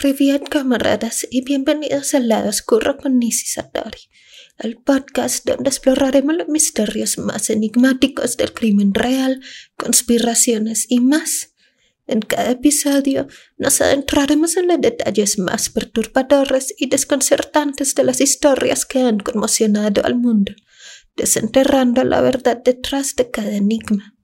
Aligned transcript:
Privet 0.00 0.46
camaradas 0.50 1.26
y 1.30 1.42
bienvenidos 1.42 2.12
al 2.12 2.28
lado 2.28 2.50
oscuro 2.50 2.98
con 2.98 3.18
Nisi 3.18 3.46
Satori, 3.46 4.10
el 4.58 4.76
podcast 4.76 5.46
donde 5.46 5.70
exploraremos 5.70 6.36
los 6.36 6.48
misterios 6.48 7.16
más 7.16 7.48
enigmáticos 7.48 8.36
del 8.36 8.52
crimen 8.52 8.92
real, 8.92 9.40
conspiraciones 9.78 10.84
y 10.90 11.00
más. 11.00 11.54
En 12.06 12.20
cada 12.20 12.50
episodio 12.50 13.26
nos 13.56 13.80
adentraremos 13.80 14.58
en 14.58 14.68
los 14.68 14.80
detalles 14.82 15.38
más 15.38 15.70
perturbadores 15.70 16.74
y 16.76 16.88
desconcertantes 16.88 17.94
de 17.94 18.04
las 18.04 18.20
historias 18.20 18.84
que 18.84 19.00
han 19.00 19.18
conmocionado 19.18 20.04
al 20.04 20.16
mundo, 20.16 20.52
desenterrando 21.16 22.04
la 22.04 22.20
verdad 22.20 22.60
detrás 22.62 23.16
de 23.16 23.30
cada 23.30 23.56
enigma. 23.56 24.15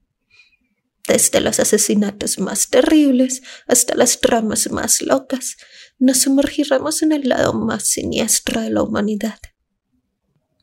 Desde 1.07 1.41
los 1.41 1.59
asesinatos 1.59 2.39
más 2.39 2.69
terribles 2.69 3.41
hasta 3.67 3.93
las 3.95 4.21
tramas 4.21 4.71
más 4.71 5.01
locas, 5.01 5.57
nos 5.99 6.21
sumergiremos 6.21 7.01
en 7.01 7.11
el 7.11 7.29
lado 7.29 7.53
más 7.53 7.83
siniestro 7.83 8.61
de 8.61 8.69
la 8.69 8.83
humanidad. 8.83 9.39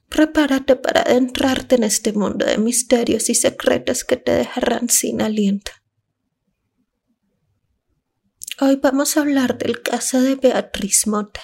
Prepárate 0.09 0.77
para 0.77 1.03
adentrarte 1.03 1.77
en 1.77 1.85
este 1.85 2.13
mundo 2.13 2.45
de 2.47 2.59
misterios 2.59 3.29
y 3.29 3.35
secretos 3.35 4.03
que 4.03 4.17
te 4.17 4.33
dejarán 4.33 4.89
sin 4.89 5.23
aliento. 5.23 5.73
Hoy 8.61 8.77
vamos 8.77 9.17
a 9.17 9.21
hablar 9.21 9.57
del 9.57 9.81
caso 9.83 10.21
de 10.21 10.35
Beatriz 10.35 11.07
Mota, 11.07 11.41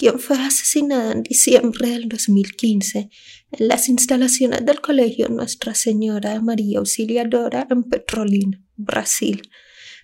quien 0.00 0.18
fue 0.18 0.38
asesinada 0.38 1.12
en 1.12 1.22
diciembre 1.22 1.90
del 1.90 2.08
2015 2.08 3.10
en 3.50 3.68
las 3.68 3.86
instalaciones 3.90 4.64
del 4.64 4.80
Colegio 4.80 5.28
Nuestra 5.28 5.74
Señora 5.74 6.40
María 6.40 6.78
Auxiliadora 6.78 7.66
en 7.68 7.82
Petrolina, 7.82 8.64
Brasil, 8.78 9.42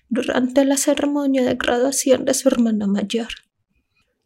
durante 0.07 0.65
la 0.65 0.77
ceremonia 0.77 1.43
de 1.43 1.55
graduación 1.55 2.25
de 2.25 2.35
su 2.35 2.47
hermana 2.47 2.85
mayor. 2.85 3.29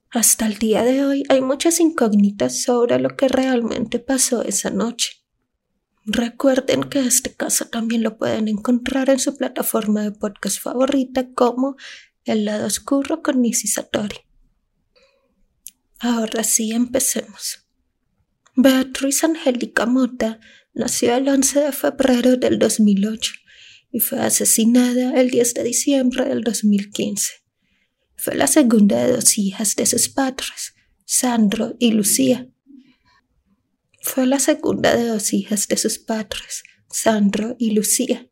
Hasta 0.10 0.46
el 0.46 0.58
día 0.58 0.84
de 0.84 1.06
hoy 1.06 1.24
hay 1.30 1.40
muchas 1.40 1.80
incógnitas 1.80 2.64
sobre 2.64 3.00
lo 3.00 3.16
que 3.16 3.30
realmente 3.30 4.00
pasó 4.00 4.44
esa 4.44 4.72
noche. 4.72 5.24
Recuerden 6.04 6.84
que 6.84 7.00
este 7.00 7.34
caso 7.34 7.70
también 7.70 8.04
lo 8.04 8.18
pueden 8.18 8.50
encontrar 8.50 9.10
en 9.10 9.20
su 9.20 9.38
plataforma 9.38 10.04
de 10.04 10.12
podcast 10.12 10.60
favorita 10.60 11.32
como 11.34 11.78
El 12.26 12.44
lado 12.44 12.68
oscuro 12.68 13.22
con 13.24 13.42
Nisi 13.42 13.70
Satori. 13.70 14.18
Ahora 16.04 16.44
sí, 16.44 16.72
empecemos. 16.72 17.68
Beatriz 18.56 19.24
Angélica 19.24 19.86
Mota 19.86 20.40
nació 20.74 21.16
el 21.16 21.30
11 21.30 21.60
de 21.60 21.72
febrero 21.72 22.38
del 22.38 22.58
2008 22.58 23.34
y 23.92 24.00
fue 24.00 24.20
asesinada 24.20 25.14
el 25.22 25.30
10 25.30 25.54
de 25.54 25.64
diciembre 25.64 26.26
del 26.26 26.42
2015. 26.42 27.34
Fue 28.16 28.34
la 28.34 28.48
segunda 28.48 29.06
de 29.06 29.14
dos 29.14 29.38
hijas 29.38 29.76
de 29.76 29.86
sus 29.86 30.10
padres, 30.10 30.74
Sandro 31.06 31.76
y 31.78 31.92
Lucía. 31.92 32.50
Fue 34.02 34.26
la 34.26 34.40
segunda 34.40 34.96
de 34.96 35.06
dos 35.06 35.34
hijas 35.34 35.68
de 35.68 35.78
sus 35.78 36.00
padres, 36.00 36.64
Sandro 36.90 37.56
y 37.60 37.76
Lucía. 37.76 38.28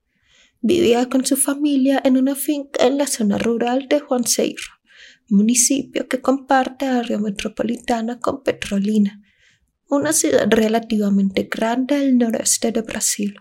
Vivía 0.62 1.08
con 1.08 1.24
su 1.24 1.38
familia 1.38 2.02
en 2.04 2.18
una 2.18 2.34
finca 2.34 2.88
en 2.88 2.98
la 2.98 3.06
zona 3.06 3.38
rural 3.38 3.88
de 3.88 4.00
Juan 4.00 4.26
Seiro 4.26 4.79
municipio 5.30 6.08
que 6.08 6.22
comparte 6.22 6.86
área 6.86 7.18
metropolitana 7.18 8.20
con 8.20 8.44
Petrolina, 8.44 9.22
una 9.88 10.14
ciudad 10.14 10.48
relativamente 10.50 11.50
grande 11.52 11.96
al 11.96 12.18
noreste 12.18 12.72
de 12.72 12.82
Brasil, 12.82 13.36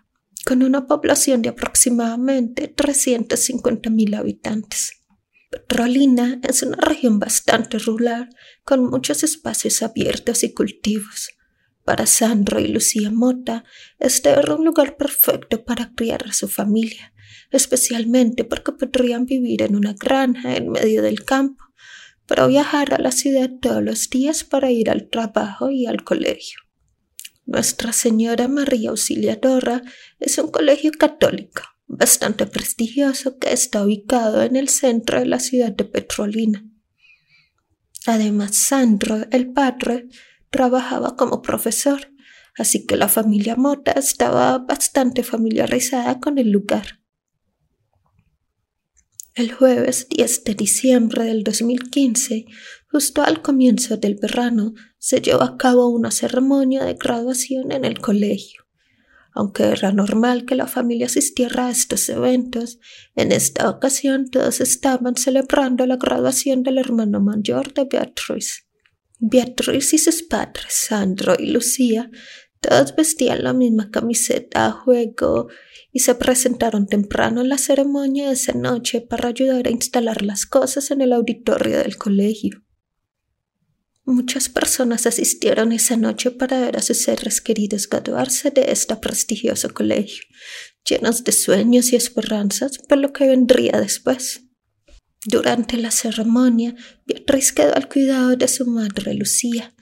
con 0.47 0.63
una 0.63 0.87
población 0.87 1.43
de 1.43 1.51
aproximadamente 1.51 2.75
350.000 2.75 4.17
habitantes. 4.17 4.93
Petrolina 5.51 6.41
es 6.43 6.63
una 6.63 6.77
región 6.77 7.19
bastante 7.19 7.79
rural, 7.79 8.31
con 8.65 8.89
muchos 8.89 9.23
espacios 9.23 9.83
abiertos 9.83 10.43
y 10.45 10.53
cultivos. 10.53 11.31
Para 11.85 12.07
Sandro 12.07 12.61
y 12.61 12.69
Lucía 12.69 13.11
Mota, 13.11 13.65
este 13.99 14.31
era 14.31 14.55
un 14.55 14.65
lugar 14.65 14.97
perfecto 14.97 15.65
para 15.65 15.93
criar 15.95 16.27
a 16.27 16.33
su 16.33 16.49
familia, 16.49 17.15
especialmente 17.51 18.45
porque 18.45 18.73
podrían 18.73 19.25
vivir 19.25 19.63
en 19.63 19.75
una 19.75 19.95
granja 19.95 20.57
en 20.57 20.71
medio 20.71 21.03
del 21.03 21.25
campo 21.25 21.68
pero 22.29 22.47
viajar 22.47 22.95
a 22.95 22.99
la 22.99 23.11
ciudad 23.11 23.51
todos 23.61 23.83
los 23.83 24.09
días 24.11 24.45
para 24.45 24.71
ir 24.71 24.91
al 24.91 25.09
trabajo 25.09 25.71
y 25.71 25.87
al 25.87 26.05
colegio. 26.05 26.61
Nuestra 27.47 27.93
Señora 27.93 28.47
María 28.47 28.91
Auxiliadora 28.91 29.83
es 30.21 30.37
un 30.39 30.51
colegio 30.51 30.93
católico 30.93 31.63
bastante 31.89 32.47
prestigioso 32.47 33.39
que 33.39 33.53
está 33.53 33.83
ubicado 33.83 34.43
en 34.43 34.57
el 34.57 34.69
centro 34.69 35.19
de 35.19 35.27
la 35.27 35.41
ciudad 35.41 35.73
de 35.73 35.85
Petrolina. 35.85 36.65
Además, 38.07 38.57
Sandro, 38.57 39.27
el 39.31 39.53
padre, 39.53 40.09
trabajaba 40.51 41.17
como 41.17 41.43
profesor, 41.43 42.13
así 42.57 42.87
que 42.87 42.97
la 42.97 43.09
familia 43.09 43.57
Mota 43.57 43.93
estaba 43.93 44.59
bastante 44.59 45.23
familiarizada 45.23 46.21
con 46.21 46.39
el 46.39 46.51
lugar. 46.51 46.98
El 49.39 49.53
jueves 49.53 50.09
10 50.09 50.43
de 50.43 50.55
diciembre 50.57 51.23
del 51.23 51.45
2015, 51.45 52.47
justo 52.91 53.23
al 53.23 53.41
comienzo 53.41 53.97
del 53.97 54.17
verano, 54.17 54.75
se 54.99 55.21
llevó 55.21 55.43
a 55.43 55.57
cabo 55.57 55.91
una 55.91 56.11
ceremonia 56.11 56.83
de 56.83 56.95
graduación 56.95 57.71
en 57.71 57.85
el 57.85 58.01
colegio. 58.01 58.65
Aunque 59.33 59.63
era 59.63 59.93
normal 59.93 60.45
que 60.45 60.57
la 60.57 60.67
familia 60.67 61.07
asistiera 61.07 61.69
a 61.69 61.71
estos 61.71 62.09
eventos, 62.09 62.81
en 63.15 63.31
esta 63.31 63.71
ocasión 63.71 64.29
todos 64.29 64.61
estaban 64.61 65.15
celebrando 65.15 65.87
la 65.87 65.99
graduación 65.99 66.65
del 66.65 66.79
hermano 66.79 67.21
mayor 67.21 67.73
de 67.75 67.85
Beatriz. 67.85 68.67
Beatriz 69.21 69.95
y 69.95 69.99
sus 69.99 70.21
padres, 70.25 70.67
Sandro 70.69 71.37
y 71.39 71.53
Lucía, 71.53 72.11
todos 72.61 72.95
vestían 72.97 73.45
la 73.45 73.53
misma 73.53 73.91
camiseta 73.91 74.67
a 74.67 74.73
juego 74.73 75.49
y 75.93 76.01
se 76.01 76.15
presentaron 76.15 76.87
temprano 76.87 77.41
en 77.41 77.49
la 77.49 77.59
ceremonia 77.59 78.29
de 78.29 78.35
esa 78.35 78.53
noche 78.53 79.01
para 79.01 79.29
ayudar 79.29 79.67
a 79.67 79.71
instalar 79.71 80.23
las 80.23 80.47
cosas 80.47 80.91
en 80.91 81.01
el 81.01 81.13
auditorio 81.13 81.79
del 81.79 81.97
colegio. 81.97 82.63
Muchas 84.05 84.49
personas 84.49 85.07
asistieron 85.07 85.71
esa 85.73 85.97
noche 85.99 86.31
para 86.31 86.59
ver 86.61 86.79
a 86.79 86.83
sus 86.83 87.03
seres 87.03 87.43
queridos 87.43 87.89
graduarse 87.89 88.51
de 88.51 88.73
este 88.73 88.97
prestigioso 88.97 89.69
colegio, 89.75 90.25
llenos 90.83 91.25
de 91.25 91.33
sueños 91.33 91.93
y 91.93 91.97
esperanzas 91.97 92.79
por 92.89 92.97
lo 92.97 93.13
que 93.13 93.27
vendría 93.27 93.73
después. 93.79 94.45
Durante 95.27 95.77
la 95.77 95.91
ceremonia, 95.91 96.75
Beatriz 97.05 97.53
quedó 97.53 97.75
al 97.75 97.89
cuidado 97.89 98.35
de 98.35 98.49
su 98.49 98.65
madre 98.65 99.13
Lucía. 99.13 99.75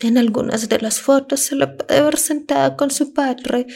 En 0.00 0.18
algunas 0.18 0.68
de 0.68 0.78
las 0.80 1.00
fotos 1.00 1.40
se 1.40 1.56
la 1.56 1.76
puede 1.76 2.02
ver 2.02 2.18
sentada 2.18 2.76
con 2.76 2.90
su 2.90 3.12
padre 3.12 3.66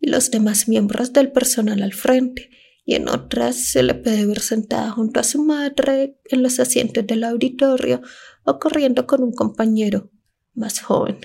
y 0.00 0.08
los 0.08 0.30
demás 0.30 0.68
miembros 0.68 1.12
del 1.12 1.32
personal 1.32 1.82
al 1.82 1.92
frente, 1.92 2.50
y 2.84 2.94
en 2.94 3.08
otras 3.08 3.56
se 3.56 3.82
le 3.82 3.94
puede 3.94 4.26
ver 4.26 4.40
sentada 4.40 4.90
junto 4.92 5.18
a 5.18 5.24
su 5.24 5.42
madre 5.42 6.18
en 6.24 6.42
los 6.42 6.60
asientos 6.60 7.06
del 7.06 7.24
auditorio 7.24 8.00
o 8.44 8.58
corriendo 8.58 9.06
con 9.06 9.22
un 9.22 9.32
compañero 9.32 10.10
más 10.54 10.80
joven. 10.80 11.18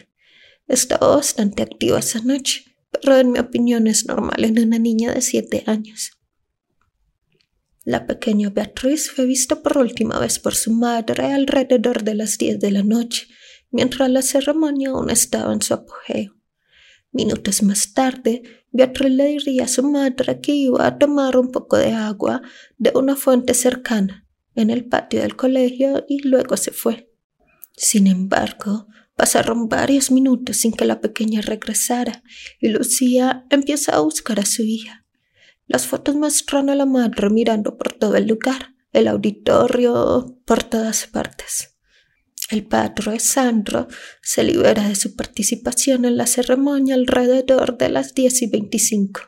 Estaba 0.68 1.16
bastante 1.16 1.62
activa 1.62 2.00
esa 2.00 2.22
noche, 2.22 2.66
pero 2.92 3.18
en 3.18 3.32
mi 3.32 3.40
opinión 3.40 3.88
es 3.88 4.06
normal 4.06 4.44
en 4.44 4.60
una 4.60 4.80
niña 4.80 5.14
de 5.14 5.22
siete 5.22 5.64
años. 5.68 6.12
La 7.84 8.06
pequeña 8.06 8.50
Beatriz 8.50 9.12
fue 9.12 9.26
vista 9.26 9.62
por 9.62 9.78
última 9.78 10.20
vez 10.20 10.40
por 10.40 10.56
su 10.56 10.72
madre 10.72 11.34
alrededor 11.34 12.04
de 12.04 12.16
las 12.16 12.38
diez 12.38 12.60
de 12.60 12.72
la 12.72 12.84
noche, 12.84 13.28
mientras 13.72 14.10
la 14.10 14.22
ceremonia 14.22 14.90
aún 14.90 15.10
estaba 15.10 15.54
en 15.54 15.62
su 15.62 15.74
apogeo. 15.74 16.36
Minutos 17.12 17.64
más 17.64 17.94
tarde, 17.94 18.44
Beatriz 18.72 19.12
le 19.12 19.26
diría 19.26 19.66
a 19.66 19.68
su 19.68 19.84
madre 19.84 20.40
que 20.40 20.54
iba 20.54 20.86
a 20.86 20.98
tomar 20.98 21.36
un 21.36 21.52
poco 21.52 21.78
de 21.78 21.92
agua 21.92 22.42
de 22.78 22.92
una 22.96 23.16
fuente 23.16 23.54
cercana 23.54 24.28
en 24.56 24.70
el 24.70 24.86
patio 24.86 25.22
del 25.22 25.36
colegio 25.36 26.06
y 26.08 26.26
luego 26.28 26.56
se 26.56 26.72
fue. 26.72 27.12
Sin 27.76 28.08
embargo, 28.08 28.88
pasaron 29.16 29.68
varios 29.68 30.12
minutos 30.12 30.58
sin 30.58 30.72
que 30.72 30.86
la 30.86 31.02
pequeña 31.02 31.42
regresara 31.42 32.24
y 32.60 32.70
Lucía 32.70 33.46
empieza 33.50 33.96
a 33.96 34.00
buscar 34.00 34.40
a 34.40 34.46
su 34.46 34.62
hija. 34.62 35.06
Las 35.68 35.88
fotos 35.88 36.16
muestran 36.16 36.70
a 36.70 36.76
la 36.76 36.86
madre 36.86 37.30
mirando 37.30 37.78
por 37.78 37.94
todo 37.94 38.16
el 38.16 38.28
lugar, 38.28 38.74
el 38.94 39.08
auditorio, 39.08 40.38
por 40.46 40.64
todas 40.64 41.08
partes. 41.08 41.71
El 42.52 42.66
padre 42.66 43.18
Sandro 43.20 43.88
se 44.22 44.44
libera 44.44 44.90
de 44.90 44.96
su 44.96 45.16
participación 45.16 46.04
en 46.04 46.18
la 46.18 46.28
ceremonia 46.28 46.96
alrededor 46.96 47.78
de 47.78 47.88
las 47.88 48.14
10 48.14 48.42
y 48.42 48.48
25 48.48 49.22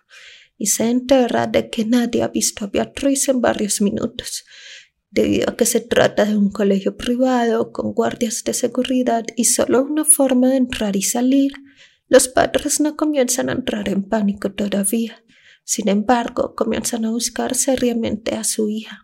y 0.57 0.67
se 0.67 0.89
entera 0.89 1.47
de 1.47 1.69
que 1.69 1.85
nadie 1.85 2.21
ha 2.21 2.27
visto 2.27 2.65
a 2.65 2.67
Beatriz 2.67 3.29
en 3.29 3.39
varios 3.39 3.79
minutos, 3.79 4.43
debido 5.09 5.49
a 5.49 5.55
que 5.55 5.65
se 5.65 5.79
trata 5.79 6.25
de 6.25 6.35
un 6.35 6.51
colegio 6.51 6.97
privado 6.97 7.71
con 7.71 7.93
guardias 7.93 8.43
de 8.43 8.53
seguridad 8.53 9.23
y 9.37 9.45
solo 9.45 9.83
una 9.83 10.03
forma 10.03 10.49
de 10.49 10.57
entrar 10.57 10.97
y 10.97 11.01
salir. 11.01 11.53
Los 12.09 12.27
padres 12.27 12.81
no 12.81 12.97
comienzan 12.97 13.47
a 13.47 13.53
entrar 13.53 13.87
en 13.87 14.03
pánico 14.03 14.51
todavía. 14.51 15.23
Sin 15.63 15.87
embargo, 15.87 16.55
comienzan 16.55 17.05
a 17.05 17.11
buscar 17.11 17.55
seriamente 17.55 18.35
a 18.35 18.43
su 18.43 18.67
hija. 18.67 19.02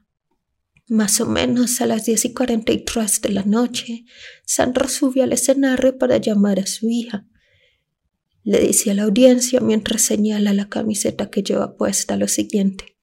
Más 0.90 1.22
o 1.22 1.28
menos 1.28 1.82
a 1.82 1.86
las 1.86 2.06
diez 2.06 2.26
y 2.26 2.34
cuarenta 2.34 2.72
y 2.72 2.84
tres 2.84 3.22
de 3.22 3.30
la 3.30 3.44
noche, 3.44 4.06
Sandra 4.44 4.88
subió 4.88 5.24
al 5.24 5.34
escenario 5.34 6.00
para 6.00 6.18
llamar 6.18 6.60
a 6.60 6.66
su 6.66 6.90
hija. 6.90 7.28
Le 8.44 8.60
dice 8.60 8.90
a 8.90 8.96
la 8.96 9.04
audiencia 9.04 9.60
mientras 9.60 10.02
señala 10.02 10.52
la 10.52 10.68
camiseta 10.68 11.30
que 11.30 11.44
lleva 11.44 11.78
puesta 11.78 12.18
lo 12.18 12.28
siguiente. 12.28 12.98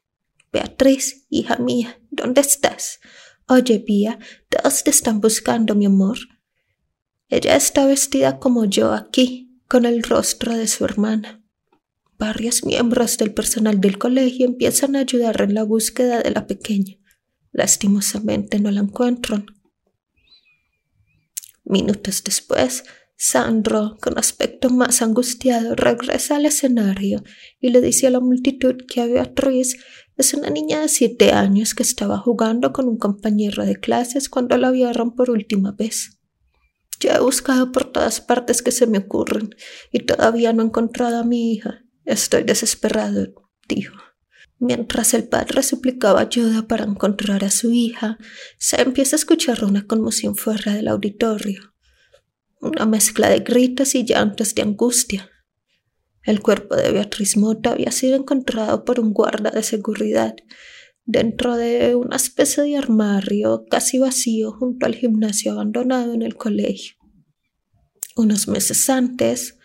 Beatriz, 0.53 1.27
hija 1.31 1.59
mía, 1.59 2.00
¿dónde 2.11 2.41
estás? 2.41 2.99
Oye, 3.47 3.79
Pía, 3.79 4.19
todos 4.49 4.83
te 4.83 4.91
están 4.91 5.21
buscando, 5.21 5.77
mi 5.77 5.87
amor. 5.87 6.19
Ella 7.29 7.55
está 7.55 7.87
vestida 7.87 8.41
como 8.41 8.65
yo 8.65 8.94
aquí, 8.94 9.61
con 9.69 9.87
el 9.87 10.03
rostro 10.03 10.56
de 10.56 10.67
su 10.67 10.85
hermana. 10.85 11.44
Varios 12.19 12.65
miembros 12.65 13.17
del 13.17 13.33
personal 13.33 13.81
del 13.81 13.97
colegio 13.97 14.44
empiezan 14.44 14.97
a 14.97 15.00
ayudar 15.00 15.41
en 15.41 15.55
la 15.55 15.62
búsqueda 15.62 16.21
de 16.21 16.33
la 16.33 16.49
pequeña. 16.49 16.97
Lastimosamente 17.56 18.61
no 18.61 18.70
la 18.70 18.81
encuentran. 18.81 19.47
Minutos 21.64 22.23
después, 22.23 22.85
Sandro, 23.17 23.97
con 24.03 24.19
aspecto 24.19 24.69
más 24.69 25.00
angustiado, 25.00 25.75
regresa 25.75 26.37
al 26.37 26.44
escenario 26.44 27.25
y 27.58 27.70
le 27.70 27.81
dice 27.81 28.08
a 28.08 28.11
la 28.11 28.20
multitud 28.20 28.75
que 28.87 29.06
Beatriz 29.06 29.79
es 30.19 30.35
una 30.35 30.50
niña 30.50 30.82
de 30.82 30.88
siete 30.88 31.32
años 31.32 31.75
que 31.75 31.82
estaba 31.82 32.19
jugando 32.19 32.75
con 32.75 32.88
un 32.88 32.99
compañero 32.99 33.64
de 33.64 33.76
clases 33.76 34.29
cuando 34.29 34.59
la 34.59 34.70
vieron 34.70 35.14
por 35.14 35.31
última 35.31 35.73
vez. 35.73 36.19
Ya 37.00 37.17
he 37.17 37.20
buscado 37.20 37.73
por 37.73 37.91
todas 37.91 38.20
partes 38.20 38.61
que 38.61 38.70
se 38.70 38.87
me 38.87 38.99
ocurren 38.99 39.49
y 39.91 40.00
todavía 40.00 40.52
no 40.52 40.62
he 40.62 40.67
encontrado 40.67 41.20
a 41.20 41.25
mi 41.25 41.55
hija. 41.55 41.87
Estoy 42.05 42.43
desesperado, 42.43 43.32
dijo. 43.67 44.06
Mientras 44.58 45.12
el 45.12 45.29
padre 45.29 45.62
suplicaba 45.62 46.20
ayuda 46.20 46.67
para 46.67 46.85
encontrar 46.85 47.44
a 47.44 47.50
su 47.50 47.73
hija, 47.73 48.19
se 48.58 48.81
empieza 48.81 49.17
a 49.17 49.19
escuchar 49.19 49.64
una 49.64 49.87
conmoción 49.87 50.35
fuera 50.35 50.73
del 50.75 50.88
auditorio, 50.88 51.75
una 52.61 52.87
mezcla 52.87 53.29
de 53.29 53.41
gritos 53.41 53.94
y 53.94 54.05
llantos 54.05 54.55
de 54.55 54.62
angustia. 54.62 55.31
El 56.23 56.41
cuerpo 56.41 56.75
de 56.75 56.91
Beatriz 56.91 57.37
Mota 57.37 57.73
había 57.73 57.93
sido 57.93 58.17
encontrado 58.17 58.85
por 58.85 58.99
un 58.99 59.12
guarda 59.12 59.50
de 59.50 59.62
seguridad 59.62 60.35
dentro 61.05 61.56
de 61.56 61.94
una 61.94 62.17
especie 62.17 62.64
de 62.64 62.76
armario 62.76 63.64
casi 63.70 63.99
vacío 63.99 64.52
junto 64.52 64.87
al 64.87 64.94
gimnasio 64.94 65.52
abandonado 65.52 66.14
en 66.14 66.23
el 66.23 66.37
colegio. 66.37 66.97
Unos 68.17 68.49
meses 68.49 68.91
antes, 68.91 69.56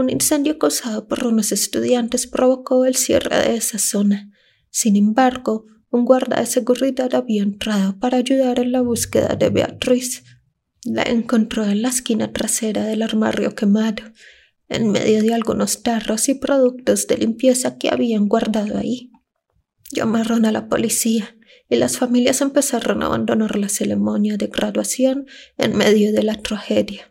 un 0.00 0.10
incendio 0.10 0.58
causado 0.58 1.06
por 1.06 1.26
unos 1.26 1.52
estudiantes 1.52 2.26
provocó 2.26 2.84
el 2.84 2.96
cierre 2.96 3.36
de 3.36 3.56
esa 3.56 3.78
zona. 3.78 4.30
Sin 4.70 4.96
embargo, 4.96 5.66
un 5.90 6.04
guarda 6.04 6.40
de 6.40 6.46
seguridad 6.46 7.14
había 7.14 7.42
entrado 7.42 7.98
para 7.98 8.18
ayudar 8.18 8.58
en 8.58 8.72
la 8.72 8.80
búsqueda 8.80 9.36
de 9.36 9.50
Beatriz. 9.50 10.24
La 10.84 11.02
encontró 11.02 11.64
en 11.64 11.82
la 11.82 11.88
esquina 11.88 12.32
trasera 12.32 12.84
del 12.84 13.02
armario 13.02 13.54
quemado, 13.54 14.04
en 14.68 14.90
medio 14.90 15.22
de 15.22 15.34
algunos 15.34 15.82
tarros 15.82 16.28
y 16.28 16.34
productos 16.34 17.06
de 17.06 17.18
limpieza 17.18 17.76
que 17.76 17.90
habían 17.90 18.28
guardado 18.28 18.78
ahí. 18.78 19.10
Llamaron 19.92 20.46
a 20.46 20.52
la 20.52 20.68
policía 20.68 21.36
y 21.68 21.76
las 21.76 21.98
familias 21.98 22.40
empezaron 22.40 23.02
a 23.02 23.06
abandonar 23.06 23.58
la 23.58 23.68
ceremonia 23.68 24.36
de 24.36 24.46
graduación 24.46 25.26
en 25.58 25.76
medio 25.76 26.12
de 26.12 26.22
la 26.22 26.36
tragedia. 26.36 27.09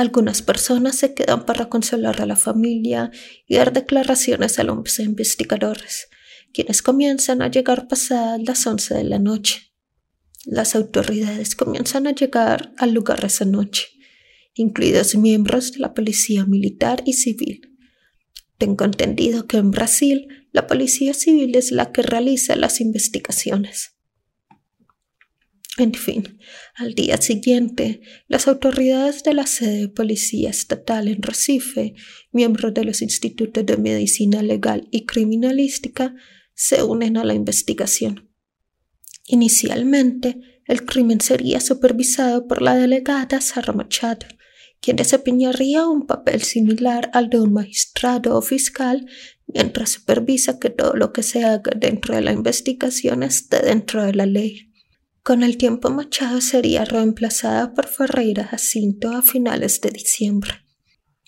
Algunas 0.00 0.40
personas 0.40 0.96
se 0.96 1.12
quedan 1.12 1.44
para 1.44 1.68
consolar 1.68 2.22
a 2.22 2.24
la 2.24 2.36
familia 2.36 3.10
y 3.46 3.56
dar 3.56 3.70
declaraciones 3.70 4.58
a 4.58 4.64
los 4.64 4.98
investigadores, 4.98 6.08
quienes 6.54 6.80
comienzan 6.80 7.42
a 7.42 7.50
llegar 7.50 7.86
pasadas 7.86 8.40
las 8.42 8.66
once 8.66 8.94
de 8.94 9.04
la 9.04 9.18
noche. 9.18 9.74
Las 10.46 10.74
autoridades 10.74 11.54
comienzan 11.54 12.06
a 12.06 12.14
llegar 12.14 12.72
al 12.78 12.94
lugar 12.94 13.22
esa 13.26 13.44
noche, 13.44 13.88
incluidos 14.54 15.16
miembros 15.16 15.72
de 15.72 15.80
la 15.80 15.92
policía 15.92 16.46
militar 16.46 17.02
y 17.04 17.12
civil. 17.12 17.76
Tengo 18.56 18.86
entendido 18.86 19.46
que 19.46 19.58
en 19.58 19.70
Brasil 19.70 20.28
la 20.50 20.66
policía 20.66 21.12
civil 21.12 21.54
es 21.56 21.72
la 21.72 21.92
que 21.92 22.00
realiza 22.00 22.56
las 22.56 22.80
investigaciones. 22.80 23.99
En 25.80 25.94
fin, 25.94 26.38
al 26.74 26.94
día 26.94 27.16
siguiente, 27.16 28.02
las 28.28 28.46
autoridades 28.48 29.22
de 29.22 29.32
la 29.32 29.46
sede 29.46 29.80
de 29.80 29.88
policía 29.88 30.50
estatal 30.50 31.08
en 31.08 31.22
Recife, 31.22 31.94
miembros 32.32 32.74
de 32.74 32.84
los 32.84 33.00
institutos 33.00 33.64
de 33.64 33.78
medicina 33.78 34.42
legal 34.42 34.88
y 34.90 35.06
criminalística, 35.06 36.14
se 36.52 36.82
unen 36.82 37.16
a 37.16 37.24
la 37.24 37.32
investigación. 37.32 38.28
Inicialmente, 39.26 40.38
el 40.66 40.84
crimen 40.84 41.22
sería 41.22 41.60
supervisado 41.60 42.46
por 42.46 42.60
la 42.60 42.74
delegada 42.74 43.40
Sara 43.40 43.72
Machado, 43.72 44.26
quien 44.82 44.96
desempeñaría 44.96 45.86
un 45.86 46.06
papel 46.06 46.42
similar 46.42 47.10
al 47.14 47.30
de 47.30 47.40
un 47.40 47.54
magistrado 47.54 48.36
o 48.36 48.42
fiscal 48.42 49.06
mientras 49.46 49.88
supervisa 49.88 50.58
que 50.58 50.68
todo 50.68 50.92
lo 50.92 51.14
que 51.14 51.22
se 51.22 51.42
haga 51.42 51.72
dentro 51.74 52.14
de 52.16 52.20
la 52.20 52.32
investigación 52.32 53.22
esté 53.22 53.60
dentro 53.62 54.04
de 54.04 54.12
la 54.12 54.26
ley. 54.26 54.69
Con 55.30 55.44
el 55.44 55.58
tiempo 55.58 55.90
Machado 55.90 56.40
sería 56.40 56.84
reemplazada 56.84 57.72
por 57.72 57.86
Ferreira 57.86 58.42
Jacinto 58.42 59.12
a 59.12 59.22
finales 59.22 59.80
de 59.80 59.90
diciembre. 59.90 60.66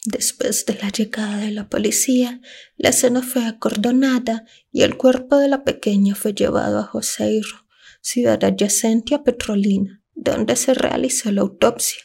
Después 0.04 0.66
de 0.66 0.74
la 0.74 0.88
llegada 0.88 1.36
de 1.36 1.52
la 1.52 1.68
policía, 1.68 2.40
la 2.76 2.88
escena 2.88 3.22
fue 3.22 3.44
acordonada 3.44 4.44
y 4.72 4.82
el 4.82 4.96
cuerpo 4.96 5.36
de 5.36 5.46
la 5.46 5.62
pequeña 5.62 6.16
fue 6.16 6.34
llevado 6.34 6.80
a 6.80 6.82
Joseiro, 6.82 7.64
ciudad 8.00 8.42
adyacente 8.42 9.14
a 9.14 9.22
Petrolina, 9.22 10.02
donde 10.16 10.56
se 10.56 10.74
realizó 10.74 11.30
la 11.30 11.42
autopsia. 11.42 12.02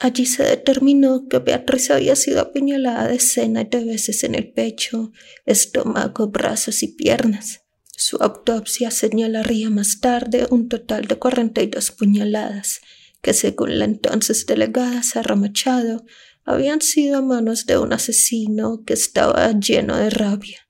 Allí 0.00 0.24
se 0.24 0.44
determinó 0.44 1.28
que 1.28 1.38
Beatriz 1.38 1.90
había 1.90 2.16
sido 2.16 2.40
apuñalada 2.40 3.08
decenas 3.08 3.68
de 3.68 3.84
veces 3.84 4.24
en 4.24 4.34
el 4.34 4.54
pecho, 4.54 5.12
estómago, 5.44 6.28
brazos 6.28 6.82
y 6.82 6.88
piernas. 6.88 7.63
Su 7.96 8.16
autopsia 8.16 8.90
señalaría 8.90 9.70
más 9.70 10.00
tarde 10.00 10.46
un 10.50 10.68
total 10.68 11.06
de 11.06 11.16
42 11.16 11.92
puñaladas, 11.92 12.80
que 13.22 13.32
según 13.32 13.78
la 13.78 13.84
entonces 13.84 14.46
delegada 14.46 15.02
Sara 15.02 15.36
Machado, 15.36 16.04
habían 16.44 16.82
sido 16.82 17.18
a 17.18 17.22
manos 17.22 17.66
de 17.66 17.78
un 17.78 17.92
asesino 17.92 18.84
que 18.84 18.94
estaba 18.94 19.50
lleno 19.52 19.96
de 19.96 20.10
rabia. 20.10 20.68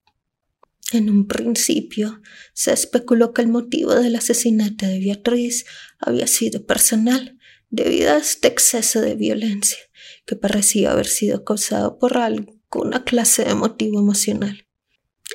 En 0.91 1.09
un 1.09 1.27
principio 1.27 2.21
se 2.53 2.71
especuló 2.71 3.33
que 3.33 3.41
el 3.41 3.47
motivo 3.47 3.95
del 3.95 4.15
asesinato 4.15 4.85
de 4.85 4.99
Beatriz 4.99 5.65
había 5.99 6.27
sido 6.27 6.65
personal, 6.65 7.37
debido 7.71 8.13
a 8.13 8.17
este 8.17 8.47
exceso 8.47 9.01
de 9.01 9.15
violencia, 9.15 9.79
que 10.25 10.35
parecía 10.35 10.91
haber 10.91 11.07
sido 11.07 11.43
causado 11.43 11.97
por 11.97 12.17
alguna 12.17 13.03
clase 13.03 13.43
de 13.43 13.55
motivo 13.55 13.99
emocional. 13.99 14.67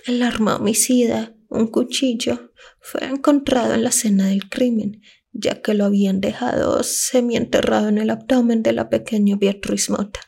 El 0.07 0.23
arma 0.23 0.57
homicida 0.57 1.35
un 1.51 1.67
cuchillo 1.67 2.53
fue 2.81 3.05
encontrado 3.05 3.75
en 3.75 3.83
la 3.83 3.91
escena 3.91 4.29
del 4.29 4.49
crimen, 4.49 5.03
ya 5.33 5.61
que 5.61 5.75
lo 5.75 5.85
habían 5.85 6.21
dejado 6.21 6.83
semienterrado 6.83 7.89
en 7.89 7.99
el 7.99 8.11
abdomen 8.11 8.63
de 8.63 8.73
la 8.73 8.89
pequeña 8.89 9.37
Beatriz 9.37 9.91
Mota. 9.91 10.21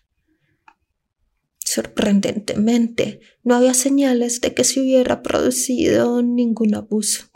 Sorprendentemente, 1.64 3.20
no 3.44 3.54
había 3.54 3.72
señales 3.72 4.40
de 4.40 4.52
que 4.52 4.64
se 4.64 4.80
hubiera 4.80 5.22
producido 5.22 6.22
ningún 6.22 6.74
abuso. 6.74 7.30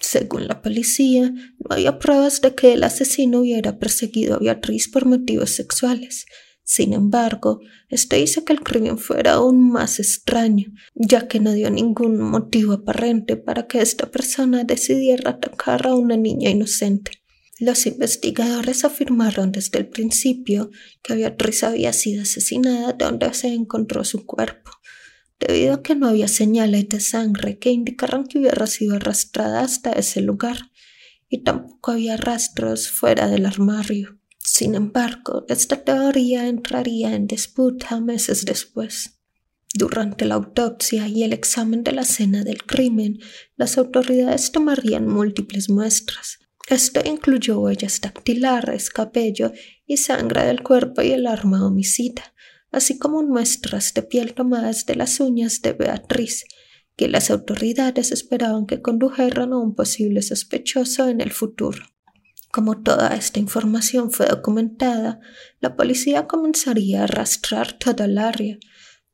Según 0.00 0.46
la 0.46 0.62
policía, 0.62 1.30
no 1.30 1.66
había 1.70 1.98
pruebas 1.98 2.40
de 2.40 2.54
que 2.54 2.74
el 2.74 2.84
asesino 2.84 3.40
hubiera 3.40 3.78
perseguido 3.78 4.36
a 4.36 4.38
Beatriz 4.38 4.88
por 4.88 5.04
motivos 5.04 5.50
sexuales, 5.50 6.26
sin 6.64 6.94
embargo, 6.94 7.60
esto 7.90 8.16
hizo 8.16 8.46
que 8.46 8.54
el 8.54 8.60
crimen 8.60 8.96
fuera 8.96 9.34
aún 9.34 9.70
más 9.70 10.00
extraño, 10.00 10.72
ya 10.94 11.28
que 11.28 11.38
no 11.38 11.52
dio 11.52 11.70
ningún 11.70 12.18
motivo 12.18 12.72
aparente 12.72 13.36
para 13.36 13.66
que 13.66 13.82
esta 13.82 14.10
persona 14.10 14.64
decidiera 14.64 15.32
atacar 15.32 15.86
a 15.86 15.94
una 15.94 16.16
niña 16.16 16.48
inocente. 16.48 17.22
Los 17.60 17.86
investigadores 17.86 18.84
afirmaron 18.84 19.52
desde 19.52 19.78
el 19.78 19.88
principio 19.88 20.70
que 21.02 21.14
Beatriz 21.14 21.62
había 21.64 21.92
sido 21.92 22.22
asesinada 22.22 22.94
donde 22.94 23.32
se 23.34 23.48
encontró 23.48 24.02
su 24.02 24.24
cuerpo, 24.24 24.70
debido 25.38 25.74
a 25.74 25.82
que 25.82 25.94
no 25.94 26.08
había 26.08 26.28
señales 26.28 26.88
de 26.88 27.00
sangre 27.00 27.58
que 27.58 27.70
indicaran 27.70 28.24
que 28.24 28.38
hubiera 28.38 28.66
sido 28.66 28.96
arrastrada 28.96 29.60
hasta 29.60 29.92
ese 29.92 30.22
lugar, 30.22 30.70
y 31.28 31.42
tampoco 31.42 31.90
había 31.90 32.16
rastros 32.16 32.88
fuera 32.88 33.28
del 33.28 33.44
armario. 33.44 34.18
Sin 34.46 34.74
embargo, 34.74 35.46
esta 35.48 35.82
teoría 35.82 36.46
entraría 36.48 37.14
en 37.14 37.26
disputa 37.26 37.98
meses 38.00 38.44
después. 38.44 39.18
Durante 39.72 40.26
la 40.26 40.34
autopsia 40.34 41.08
y 41.08 41.22
el 41.22 41.32
examen 41.32 41.82
de 41.82 41.92
la 41.92 42.02
escena 42.02 42.44
del 42.44 42.62
crimen, 42.62 43.18
las 43.56 43.78
autoridades 43.78 44.52
tomarían 44.52 45.08
múltiples 45.08 45.70
muestras. 45.70 46.40
Esto 46.68 47.00
incluyó 47.04 47.58
huellas 47.58 48.02
dactilares, 48.02 48.90
cabello 48.90 49.50
y 49.86 49.96
sangre 49.96 50.44
del 50.44 50.62
cuerpo 50.62 51.00
y 51.00 51.12
el 51.12 51.26
arma 51.26 51.66
homicida, 51.66 52.34
así 52.70 52.98
como 52.98 53.22
muestras 53.22 53.94
de 53.94 54.02
piel 54.02 54.34
tomadas 54.34 54.84
de 54.84 54.94
las 54.94 55.20
uñas 55.20 55.62
de 55.62 55.72
Beatriz, 55.72 56.44
que 56.96 57.08
las 57.08 57.30
autoridades 57.30 58.12
esperaban 58.12 58.66
que 58.66 58.82
condujeran 58.82 59.54
a 59.54 59.58
un 59.58 59.74
posible 59.74 60.20
sospechoso 60.20 61.08
en 61.08 61.22
el 61.22 61.32
futuro. 61.32 61.93
Como 62.54 62.80
toda 62.80 63.08
esta 63.16 63.40
información 63.40 64.12
fue 64.12 64.26
documentada, 64.26 65.18
la 65.58 65.74
policía 65.74 66.28
comenzaría 66.28 67.00
a 67.00 67.02
arrastrar 67.02 67.76
toda 67.80 68.04
el 68.04 68.16
área, 68.16 68.58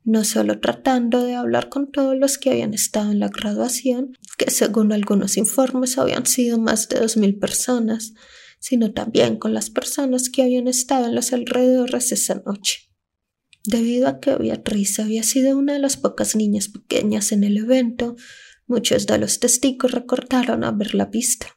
no 0.03 0.23
solo 0.25 0.59
tratando 0.59 1.23
de 1.23 1.33
hablar 1.33 1.67
con 1.69 1.91
todos 1.91 2.15
los 2.15 2.37
que 2.37 2.51
habían 2.51 2.75
estado 2.75 3.11
en 3.11 3.19
la 3.19 3.29
graduación, 3.29 4.15
que 4.37 4.51
según 4.51 4.93
algunos 4.93 5.37
informes 5.37 5.97
habían 5.97 6.27
sido 6.27 6.59
más 6.59 6.87
de 6.87 7.01
2.000 7.01 7.39
personas, 7.39 8.13
sino 8.59 8.93
también 8.93 9.37
con 9.37 9.55
las 9.55 9.71
personas 9.71 10.29
que 10.29 10.43
habían 10.43 10.67
estado 10.67 11.07
en 11.07 11.15
los 11.15 11.33
alrededores 11.33 12.11
esa 12.11 12.43
noche. 12.45 12.91
Debido 13.65 14.07
a 14.07 14.19
que 14.19 14.35
Beatriz 14.35 14.99
había 14.99 15.23
sido 15.23 15.57
una 15.57 15.73
de 15.73 15.79
las 15.79 15.97
pocas 15.97 16.35
niñas 16.35 16.67
pequeñas 16.67 17.31
en 17.31 17.43
el 17.43 17.57
evento, 17.57 18.15
muchos 18.67 19.07
de 19.07 19.17
los 19.17 19.39
testigos 19.39 19.89
recordaron 19.89 20.63
haberla 20.63 21.05
visto. 21.05 21.47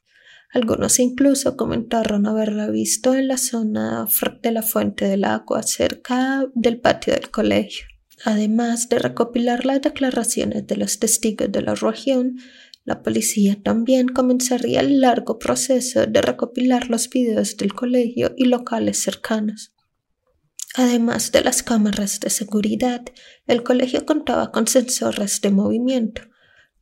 Algunos 0.55 1.01
incluso 1.01 1.57
comentaron 1.57 2.27
haberla 2.27 2.71
visto 2.71 3.13
en 3.13 3.27
la 3.27 3.39
zona 3.39 4.07
de 4.41 4.53
la 4.53 4.63
fuente 4.63 5.05
del 5.05 5.25
agua 5.25 5.65
cerca 5.65 6.47
del 6.55 6.81
patio 6.81 7.13
del 7.15 7.29
colegio. 7.33 7.87
Además 8.25 8.89
de 8.89 9.01
recopilar 9.01 9.67
las 9.67 9.83
declaraciones 9.83 10.65
de 10.69 10.77
los 10.77 11.01
testigos 11.01 11.51
de 11.51 11.61
la 11.61 11.75
región, 11.75 12.37
la 12.85 13.03
policía 13.03 13.61
también 13.65 14.07
comenzaría 14.07 14.79
el 14.79 15.01
largo 15.01 15.41
proceso 15.41 16.07
de 16.07 16.23
recopilar 16.23 16.89
los 16.89 17.11
videos 17.11 17.57
del 17.57 17.75
colegio 17.75 18.33
y 18.37 18.45
locales 18.45 19.03
cercanos. 19.03 19.75
Además 20.77 21.33
de 21.33 21.43
las 21.43 21.65
cámaras 21.65 22.21
de 22.21 22.31
seguridad, 22.31 23.03
el 23.49 23.65
colegio 23.65 24.07
contaba 24.07 24.53
con 24.53 24.69
sensores 24.69 25.41
de 25.41 25.51
movimiento, 25.51 26.23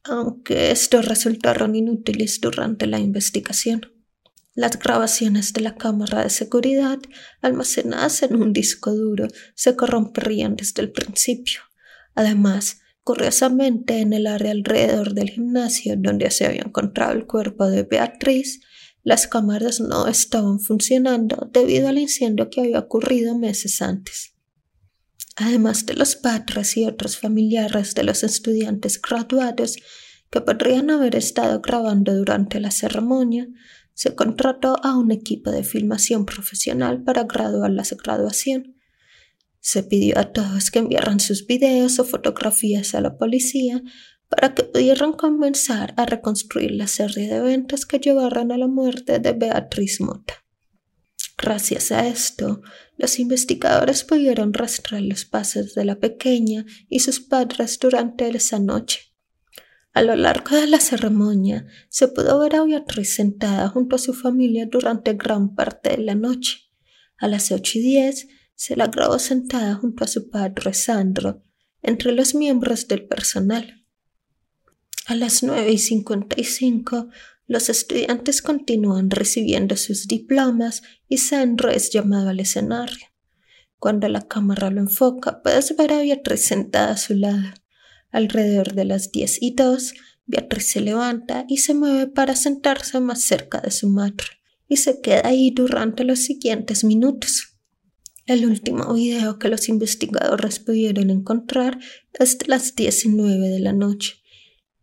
aunque 0.05 0.71
estos 0.71 1.05
resultaron 1.07 1.75
inútiles 1.75 2.41
durante 2.41 2.87
la 2.87 2.99
investigación. 2.99 3.93
Las 4.55 4.79
grabaciones 4.79 5.53
de 5.55 5.63
la 5.63 5.77
cámara 5.77 6.23
de 6.23 6.31
seguridad, 6.31 6.99
almacenadas 7.41 8.23
en 8.23 8.37
un 8.37 8.53
disco 8.53 8.93
duro, 8.93 9.29
se 9.55 9.77
corromperían 9.77 10.57
desde 10.57 10.83
el 10.83 10.93
principio. 10.93 11.61
Además, 12.15 12.81
curiosamente, 13.03 14.01
en 14.01 14.13
el 14.13 14.27
área 14.27 14.51
alrededor 14.51 15.15
del 15.15 15.31
gimnasio 15.31 15.95
donde 15.97 16.31
se 16.31 16.45
había 16.45 16.63
encontrado 16.63 17.13
el 17.13 17.27
cuerpo 17.27 17.67
de 17.67 17.85
Beatriz, 17.85 18.61
las 19.03 19.27
cámaras 19.27 19.81
no 19.81 20.07
estaban 20.07 20.61
funcionando 20.61 21.49
debido 21.51 21.89
al 21.89 21.99
incendio 21.99 22.51
que 22.51 22.61
había 22.61 22.79
ocurrido 22.79 23.37
meses 23.37 23.81
antes. 23.81 24.32
Además 25.37 25.87
de 25.87 25.95
los 25.95 26.17
padres 26.17 26.77
y 26.77 26.85
otros 26.85 27.17
familiares 27.19 27.95
de 27.95 28.05
los 28.05 28.23
estudiantes 28.23 29.01
graduados 29.01 29.77
que 30.31 30.41
podrían 30.41 30.91
haber 30.91 31.17
estado 31.17 31.61
grabando 31.61 32.15
durante 32.15 32.61
la 32.61 32.71
ceremonia, 32.71 33.49
se 33.95 34.15
contrató 34.15 34.77
a 34.83 34.97
un 34.97 35.11
equipo 35.11 35.51
de 35.51 35.65
filmación 35.65 36.25
profesional 36.25 37.03
para 37.03 37.25
graduar 37.25 37.71
la 37.71 37.85
graduación. 38.03 38.77
Se 39.61 39.83
pidió 39.83 40.19
a 40.19 40.33
todos 40.33 40.71
que 40.71 40.81
enviaran 40.81 41.21
sus 41.21 41.47
videos 41.47 41.99
o 41.99 42.05
fotografías 42.05 42.95
a 42.95 43.01
la 43.01 43.17
policía 43.17 43.83
para 44.29 44.55
que 44.55 44.65
pudieran 44.65 45.13
comenzar 45.13 45.93
a 45.99 46.07
reconstruir 46.07 46.73
la 46.73 46.87
serie 46.87 47.29
de 47.29 47.37
eventos 47.37 47.85
que 47.85 47.99
llevaron 47.99 48.51
a 48.51 48.59
la 48.59 48.67
muerte 48.67 49.19
de 49.19 49.33
Beatriz 49.33 50.01
Mota. 50.01 50.42
Gracias 51.43 51.91
a 51.91 52.07
esto, 52.07 52.63
los 52.97 53.19
investigadores 53.19 54.05
pudieron 54.05 54.55
rastrear 54.55 55.03
los 55.03 55.25
pasos 55.25 55.75
de 55.75 55.85
la 55.85 55.99
pequeña 55.99 56.65
y 56.89 57.01
sus 57.01 57.19
padres 57.19 57.81
durante 57.81 58.29
esa 58.29 58.61
noche. 58.61 59.13
A 59.93 60.03
lo 60.03 60.15
largo 60.15 60.55
de 60.55 60.69
la 60.69 60.79
ceremonia 60.79 61.67
se 61.89 62.07
pudo 62.07 62.39
ver 62.39 62.55
a 62.55 62.63
Beatriz 62.63 63.17
sentada 63.17 63.69
junto 63.69 63.97
a 63.97 63.99
su 63.99 64.15
familia 64.15 64.67
durante 64.67 65.15
gran 65.15 65.57
parte 65.57 65.91
de 65.91 65.99
la 65.99 66.15
noche. 66.15 66.71
A 67.19 67.27
las 67.27 67.51
ocho 67.51 67.81
y 67.81 67.83
diez 67.83 68.29
se 68.55 68.77
la 68.77 68.87
grabó 68.87 69.19
sentada 69.19 69.75
junto 69.75 70.05
a 70.05 70.07
su 70.07 70.31
padre 70.31 70.73
Sandro, 70.75 71.43
entre 71.83 72.13
los 72.13 72.37
miembros 72.37 72.87
del 72.87 73.09
personal. 73.09 73.85
A 75.07 75.17
las 75.17 75.43
nueve 75.43 75.73
y 75.73 75.79
cincuenta 75.79 76.41
y 76.41 76.45
cinco, 76.45 77.09
los 77.53 77.69
estudiantes 77.69 78.41
continúan 78.41 79.11
recibiendo 79.11 79.77
sus 79.77 80.09
diplomas 80.09 80.83
y 81.07 81.19
Sandro 81.19 81.69
es 81.69 81.91
llamado 81.91 82.31
al 82.31 82.41
escenario. 82.41 83.09
Cuando 83.79 84.09
la 84.09 84.23
cámara 84.23 84.71
lo 84.71 84.81
enfoca, 84.81 85.43
puedes 85.43 85.77
ver 85.77 85.93
a 85.93 85.99
Beatriz 86.01 86.47
sentada 86.47 86.93
a 86.93 86.97
su 86.97 87.15
lado. 87.15 87.53
Alrededor 88.11 88.73
de 88.73 88.87
las 88.87 89.13
diez 89.13 89.37
y 89.43 89.55
dos, 89.55 89.93
Beatriz 90.25 90.69
se 90.69 90.81
levanta 90.81 91.45
y 91.47 91.59
se 91.59 91.75
mueve 91.75 92.07
para 92.07 92.37
sentarse 92.37 92.99
más 93.01 93.21
cerca 93.21 93.61
de 93.61 93.71
su 93.71 93.91
madre, 93.91 94.25
y 94.67 94.79
se 94.79 95.03
queda 95.03 95.27
ahí 95.27 95.51
durante 95.51 96.05
los 96.05 96.21
siguientes 96.21 96.85
minutos. 96.85 97.59
El 98.25 98.47
último 98.47 98.95
video 98.95 99.39
que 99.39 99.49
los 99.49 99.69
investigadores 99.69 100.59
pudieron 100.59 101.11
encontrar 101.11 101.79
es 102.19 102.39
de 102.39 102.47
las 102.47 102.75
diecinueve 102.77 103.49
de 103.49 103.59
la 103.59 103.75
noche 103.75 104.22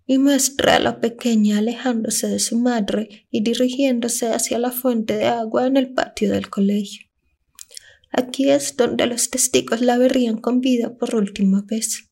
y 0.10 0.18
muestra 0.18 0.78
a 0.78 0.80
la 0.80 1.00
pequeña 1.00 1.60
alejándose 1.60 2.28
de 2.28 2.40
su 2.40 2.58
madre 2.58 3.28
y 3.30 3.44
dirigiéndose 3.44 4.34
hacia 4.34 4.58
la 4.58 4.72
fuente 4.72 5.16
de 5.16 5.26
agua 5.26 5.68
en 5.68 5.78
el 5.78 5.94
patio 5.94 6.32
del 6.32 6.50
colegio. 6.50 7.06
Aquí 8.12 8.50
es 8.50 8.76
donde 8.76 9.06
los 9.06 9.30
testigos 9.30 9.82
la 9.82 10.00
verían 10.00 10.38
con 10.38 10.62
vida 10.62 10.98
por 10.98 11.14
última 11.14 11.62
vez. 11.62 12.10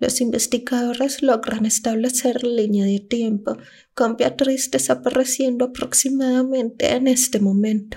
Los 0.00 0.20
investigadores 0.20 1.22
logran 1.22 1.66
establecer 1.66 2.42
la 2.42 2.62
línea 2.62 2.84
de 2.84 2.98
tiempo, 2.98 3.58
con 3.94 4.16
Beatriz 4.16 4.72
desapareciendo 4.72 5.66
aproximadamente 5.66 6.94
en 6.96 7.06
este 7.06 7.38
momento. 7.38 7.96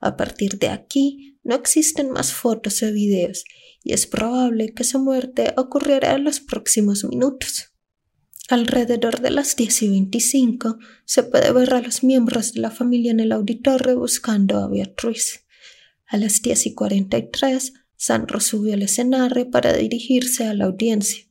A 0.00 0.16
partir 0.16 0.58
de 0.58 0.70
aquí, 0.70 1.38
no 1.44 1.54
existen 1.54 2.10
más 2.10 2.32
fotos 2.32 2.82
o 2.82 2.92
videos, 2.92 3.44
y 3.84 3.92
es 3.92 4.08
probable 4.08 4.74
que 4.74 4.82
su 4.82 4.98
muerte 4.98 5.54
ocurriera 5.56 6.16
en 6.16 6.24
los 6.24 6.40
próximos 6.40 7.04
minutos. 7.04 7.67
Alrededor 8.50 9.20
de 9.20 9.30
las 9.30 9.56
10 9.56 9.82
y 9.82 9.88
25 9.90 10.78
se 11.04 11.22
puede 11.22 11.52
ver 11.52 11.74
a 11.74 11.82
los 11.82 12.02
miembros 12.02 12.54
de 12.54 12.62
la 12.62 12.70
familia 12.70 13.10
en 13.10 13.20
el 13.20 13.32
auditorio 13.32 13.98
buscando 13.98 14.56
a 14.56 14.68
Beatriz. 14.68 15.44
A 16.06 16.16
las 16.16 16.40
10 16.40 16.68
y 16.68 16.74
43, 16.74 17.74
Sandro 17.94 18.40
subió 18.40 18.72
al 18.72 18.80
escenario 18.80 19.50
para 19.50 19.74
dirigirse 19.74 20.46
a 20.46 20.54
la 20.54 20.64
audiencia. 20.64 21.24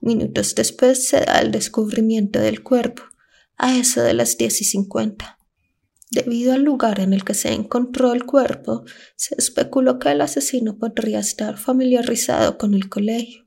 Minutos 0.00 0.56
después 0.56 1.06
se 1.06 1.20
da 1.20 1.38
el 1.38 1.52
descubrimiento 1.52 2.40
del 2.40 2.64
cuerpo, 2.64 3.04
a 3.56 3.78
eso 3.78 4.02
de 4.02 4.14
las 4.14 4.36
10 4.36 4.62
y 4.62 4.64
50. 4.64 5.38
Debido 6.10 6.52
al 6.52 6.64
lugar 6.64 6.98
en 6.98 7.12
el 7.12 7.22
que 7.24 7.34
se 7.34 7.52
encontró 7.52 8.12
el 8.12 8.26
cuerpo, 8.26 8.84
se 9.14 9.36
especuló 9.38 10.00
que 10.00 10.10
el 10.10 10.20
asesino 10.20 10.78
podría 10.78 11.20
estar 11.20 11.58
familiarizado 11.58 12.58
con 12.58 12.74
el 12.74 12.88
colegio. 12.88 13.45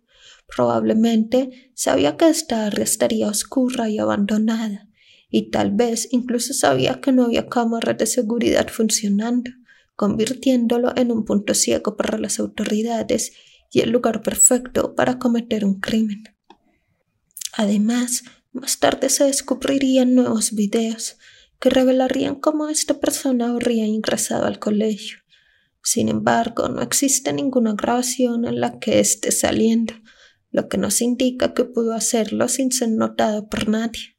Probablemente 0.55 1.71
sabía 1.75 2.17
que 2.17 2.29
esta 2.29 2.65
área 2.65 2.83
estaría 2.83 3.27
oscura 3.27 3.89
y 3.89 3.99
abandonada, 3.99 4.89
y 5.29 5.51
tal 5.51 5.71
vez 5.71 6.07
incluso 6.11 6.53
sabía 6.53 7.01
que 7.01 7.11
no 7.11 7.25
había 7.25 7.47
cámaras 7.47 7.97
de 7.97 8.07
seguridad 8.07 8.67
funcionando, 8.69 9.51
convirtiéndolo 9.95 10.93
en 10.95 11.11
un 11.11 11.25
punto 11.25 11.53
ciego 11.53 11.95
para 11.95 12.17
las 12.17 12.39
autoridades 12.39 13.33
y 13.71 13.81
el 13.81 13.91
lugar 13.91 14.21
perfecto 14.21 14.95
para 14.95 15.19
cometer 15.19 15.65
un 15.65 15.79
crimen. 15.79 16.23
Además, 17.53 18.23
más 18.51 18.79
tarde 18.79 19.09
se 19.09 19.25
descubrirían 19.25 20.15
nuevos 20.15 20.53
videos 20.53 21.17
que 21.59 21.69
revelarían 21.69 22.35
cómo 22.35 22.69
esta 22.69 22.99
persona 22.99 23.49
habría 23.49 23.85
ingresado 23.85 24.45
al 24.45 24.59
colegio. 24.59 25.17
Sin 25.83 26.09
embargo, 26.09 26.69
no 26.69 26.81
existe 26.81 27.33
ninguna 27.33 27.73
grabación 27.73 28.45
en 28.45 28.59
la 28.59 28.79
que 28.79 28.99
esté 28.99 29.31
saliendo, 29.31 29.93
lo 30.51 30.67
que 30.67 30.77
nos 30.77 31.01
indica 31.01 31.53
que 31.53 31.65
pudo 31.65 31.93
hacerlo 31.93 32.47
sin 32.47 32.71
ser 32.71 32.89
notado 32.89 33.49
por 33.49 33.67
nadie. 33.67 34.17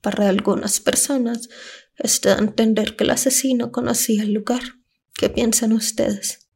Para 0.00 0.28
algunas 0.28 0.80
personas, 0.80 1.48
esto 1.96 2.28
da 2.28 2.36
a 2.36 2.40
entender 2.40 2.96
que 2.96 3.04
el 3.04 3.10
asesino 3.10 3.72
conocía 3.72 4.22
el 4.22 4.32
lugar. 4.32 4.62
¿Qué 5.14 5.30
piensan 5.30 5.72
ustedes? 5.72 6.46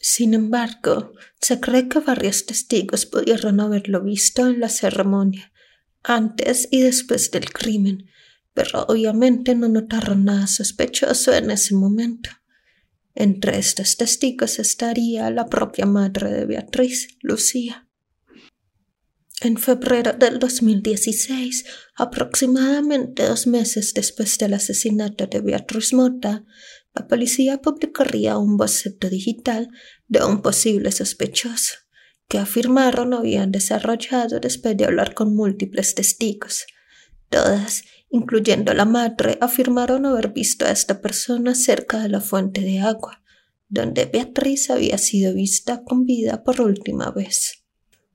Sin 0.00 0.34
embargo, 0.34 1.12
se 1.40 1.60
cree 1.60 1.88
que 1.88 2.00
varios 2.00 2.44
testigos 2.44 3.06
pudieron 3.06 3.60
haberlo 3.60 4.02
visto 4.02 4.48
en 4.48 4.58
la 4.58 4.68
ceremonia, 4.68 5.52
antes 6.02 6.66
y 6.72 6.82
después 6.82 7.30
del 7.30 7.52
crimen, 7.52 8.08
pero 8.52 8.84
obviamente 8.88 9.54
no 9.54 9.68
notaron 9.68 10.24
nada 10.24 10.48
sospechoso 10.48 11.32
en 11.32 11.52
ese 11.52 11.76
momento. 11.76 12.30
Entre 13.14 13.58
estos 13.58 13.96
testigos 13.96 14.58
estaría 14.58 15.30
la 15.30 15.46
propia 15.46 15.86
madre 15.86 16.30
de 16.30 16.46
Beatriz, 16.46 17.08
Lucía. 17.20 17.88
En 19.42 19.56
febrero 19.56 20.12
del 20.12 20.38
2016, 20.38 21.64
aproximadamente 21.96 23.24
dos 23.24 23.46
meses 23.48 23.92
después 23.92 24.38
del 24.38 24.54
asesinato 24.54 25.26
de 25.26 25.40
Beatriz 25.40 25.92
Mota, 25.92 26.44
la 26.94 27.08
policía 27.08 27.60
publicaría 27.60 28.38
un 28.38 28.56
boceto 28.56 29.10
digital 29.10 29.68
de 30.06 30.24
un 30.24 30.42
posible 30.42 30.92
sospechoso, 30.92 31.74
que 32.28 32.38
afirmaron 32.38 33.14
habían 33.14 33.50
desarrollado 33.50 34.38
después 34.38 34.76
de 34.76 34.84
hablar 34.84 35.12
con 35.12 35.34
múltiples 35.34 35.94
testigos. 35.94 36.64
Todas, 37.28 37.82
incluyendo 38.12 38.74
la 38.74 38.84
madre, 38.84 39.38
afirmaron 39.40 40.04
haber 40.04 40.34
visto 40.34 40.66
a 40.66 40.70
esta 40.70 41.00
persona 41.00 41.54
cerca 41.54 41.98
de 41.98 42.10
la 42.10 42.20
fuente 42.20 42.60
de 42.60 42.78
agua, 42.78 43.22
donde 43.68 44.04
Beatriz 44.04 44.68
había 44.68 44.98
sido 44.98 45.32
vista 45.32 45.82
con 45.82 46.04
vida 46.04 46.44
por 46.44 46.60
última 46.60 47.10
vez. 47.10 47.64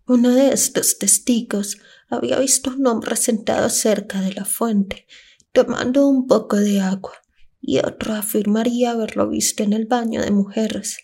Uno 0.06 0.30
de 0.30 0.54
estos 0.54 1.00
testigos 1.00 1.78
había 2.10 2.40
visto 2.40 2.70
a 2.70 2.76
un 2.76 2.86
hombre 2.86 3.16
sentado 3.16 3.72
cerca 3.72 4.22
de 4.22 4.34
la 4.34 4.46
fuente, 4.46 5.08
tomando 5.52 6.08
un 6.08 6.28
poco 6.28 6.58
de 6.58 6.80
agua, 6.80 7.14
y 7.60 7.80
otro 7.80 8.14
afirmaría 8.14 8.92
haberlo 8.92 9.28
visto 9.28 9.64
en 9.64 9.74
el 9.74 9.88
baño 9.88 10.22
de 10.22 10.30
mujeres. 10.30 10.98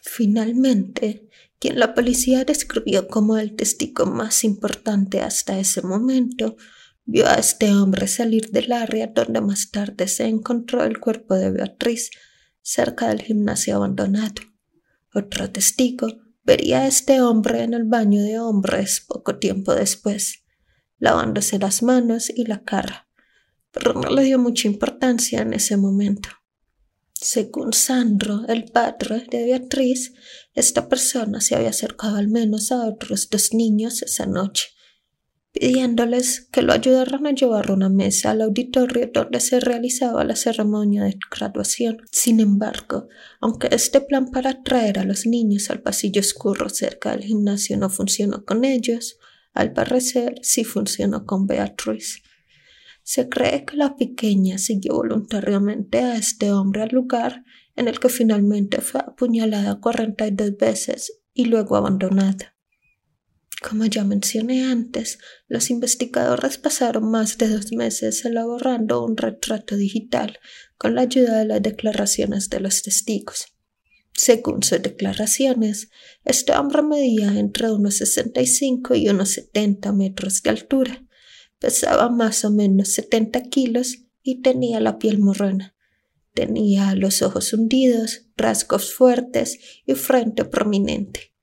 Finalmente, 0.00 1.28
quien 1.58 1.80
la 1.80 1.92
policía 1.92 2.44
describió 2.44 3.08
como 3.08 3.36
el 3.36 3.56
testigo 3.56 4.06
más 4.06 4.44
importante 4.44 5.22
hasta 5.22 5.58
ese 5.58 5.82
momento, 5.82 6.56
vio 7.06 7.28
a 7.28 7.34
este 7.34 7.72
hombre 7.72 8.08
salir 8.08 8.50
del 8.50 8.72
área 8.72 9.06
donde 9.06 9.40
más 9.40 9.70
tarde 9.70 10.08
se 10.08 10.26
encontró 10.26 10.84
el 10.84 10.98
cuerpo 10.98 11.36
de 11.36 11.52
Beatriz 11.52 12.10
cerca 12.60 13.08
del 13.08 13.22
gimnasio 13.22 13.76
abandonado. 13.76 14.42
Otro 15.14 15.50
testigo 15.50 16.08
vería 16.42 16.80
a 16.82 16.86
este 16.88 17.20
hombre 17.20 17.62
en 17.62 17.74
el 17.74 17.84
baño 17.84 18.22
de 18.22 18.40
hombres 18.40 19.04
poco 19.06 19.38
tiempo 19.38 19.74
después, 19.74 20.42
lavándose 20.98 21.58
las 21.58 21.82
manos 21.82 22.28
y 22.28 22.44
la 22.44 22.64
cara, 22.64 23.08
pero 23.70 23.94
no 23.94 24.10
le 24.10 24.24
dio 24.24 24.38
mucha 24.38 24.66
importancia 24.66 25.42
en 25.42 25.54
ese 25.54 25.76
momento. 25.76 26.28
Según 27.12 27.72
Sandro, 27.72 28.44
el 28.48 28.64
padre 28.64 29.26
de 29.30 29.44
Beatriz, 29.44 30.12
esta 30.54 30.88
persona 30.88 31.40
se 31.40 31.54
había 31.54 31.70
acercado 31.70 32.16
al 32.16 32.28
menos 32.28 32.72
a 32.72 32.84
otros 32.84 33.30
dos 33.30 33.54
niños 33.54 34.02
esa 34.02 34.26
noche 34.26 34.75
pidiéndoles 35.58 36.48
que 36.52 36.60
lo 36.60 36.74
ayudaran 36.74 37.26
a 37.26 37.32
llevar 37.32 37.70
una 37.70 37.88
mesa 37.88 38.32
al 38.32 38.42
auditorio 38.42 39.08
donde 39.12 39.40
se 39.40 39.58
realizaba 39.58 40.22
la 40.22 40.36
ceremonia 40.36 41.04
de 41.04 41.18
graduación. 41.30 42.02
Sin 42.12 42.40
embargo, 42.40 43.08
aunque 43.40 43.68
este 43.70 44.02
plan 44.02 44.30
para 44.30 44.62
traer 44.62 44.98
a 44.98 45.04
los 45.04 45.24
niños 45.26 45.70
al 45.70 45.80
pasillo 45.80 46.20
oscuro 46.20 46.68
cerca 46.68 47.12
del 47.12 47.22
gimnasio 47.22 47.78
no 47.78 47.88
funcionó 47.88 48.44
con 48.44 48.64
ellos, 48.64 49.18
al 49.54 49.72
parecer 49.72 50.34
sí 50.42 50.64
funcionó 50.64 51.24
con 51.24 51.46
Beatriz. 51.46 52.22
Se 53.02 53.28
cree 53.28 53.64
que 53.64 53.76
la 53.76 53.96
pequeña 53.96 54.58
siguió 54.58 54.94
voluntariamente 54.94 56.00
a 56.00 56.16
este 56.16 56.52
hombre 56.52 56.82
al 56.82 56.90
lugar 56.90 57.44
en 57.76 57.88
el 57.88 57.98
que 57.98 58.10
finalmente 58.10 58.82
fue 58.82 59.00
apuñalada 59.00 59.80
42 59.80 60.56
veces 60.58 61.20
y 61.32 61.46
luego 61.46 61.76
abandonada. 61.76 62.55
Como 63.62 63.86
ya 63.86 64.04
mencioné 64.04 64.64
antes, 64.64 65.18
los 65.48 65.70
investigadores 65.70 66.58
pasaron 66.58 67.10
más 67.10 67.38
de 67.38 67.48
dos 67.48 67.72
meses 67.72 68.24
elaborando 68.24 69.04
un 69.04 69.16
retrato 69.16 69.76
digital 69.76 70.38
con 70.76 70.94
la 70.94 71.02
ayuda 71.02 71.38
de 71.38 71.46
las 71.46 71.62
declaraciones 71.62 72.50
de 72.50 72.60
los 72.60 72.82
testigos. 72.82 73.46
Según 74.12 74.62
sus 74.62 74.82
declaraciones, 74.82 75.90
este 76.24 76.52
hombre 76.52 76.82
medía 76.82 77.38
entre 77.38 77.70
unos 77.70 77.96
65 77.96 78.94
y 78.94 79.08
unos 79.08 79.30
70 79.30 79.92
metros 79.92 80.42
de 80.42 80.50
altura, 80.50 81.04
pesaba 81.58 82.08
más 82.08 82.44
o 82.44 82.50
menos 82.50 82.88
70 82.92 83.42
kilos 83.44 84.04
y 84.22 84.42
tenía 84.42 84.80
la 84.80 84.98
piel 84.98 85.18
morrona. 85.18 85.74
Tenía 86.34 86.94
los 86.94 87.22
ojos 87.22 87.52
hundidos, 87.52 88.26
rasgos 88.36 88.92
fuertes 88.92 89.58
y 89.86 89.94
frente 89.94 90.44
prominente. 90.44 91.35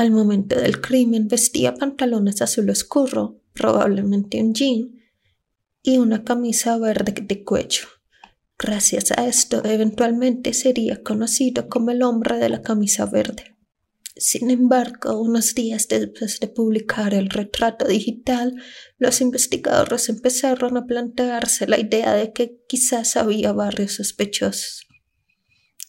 Al 0.00 0.12
momento 0.12 0.58
del 0.58 0.80
crimen 0.80 1.28
vestía 1.28 1.74
pantalones 1.74 2.40
azul 2.40 2.70
oscuro, 2.70 3.42
probablemente 3.52 4.42
un 4.42 4.54
jean, 4.54 4.98
y 5.82 5.98
una 5.98 6.24
camisa 6.24 6.78
verde 6.78 7.12
de 7.20 7.44
cuello. 7.44 7.86
Gracias 8.58 9.10
a 9.10 9.26
esto, 9.26 9.62
eventualmente 9.62 10.54
sería 10.54 11.02
conocido 11.02 11.68
como 11.68 11.90
el 11.90 12.02
hombre 12.02 12.38
de 12.38 12.48
la 12.48 12.62
camisa 12.62 13.04
verde. 13.04 13.58
Sin 14.16 14.48
embargo, 14.48 15.20
unos 15.20 15.54
días 15.54 15.86
después 15.86 16.40
de 16.40 16.48
publicar 16.48 17.12
el 17.12 17.28
retrato 17.28 17.86
digital, 17.86 18.54
los 18.96 19.20
investigadores 19.20 20.08
empezaron 20.08 20.78
a 20.78 20.86
plantearse 20.86 21.66
la 21.66 21.78
idea 21.78 22.14
de 22.14 22.32
que 22.32 22.58
quizás 22.66 23.18
había 23.18 23.52
varios 23.52 23.96
sospechosos, 23.96 24.86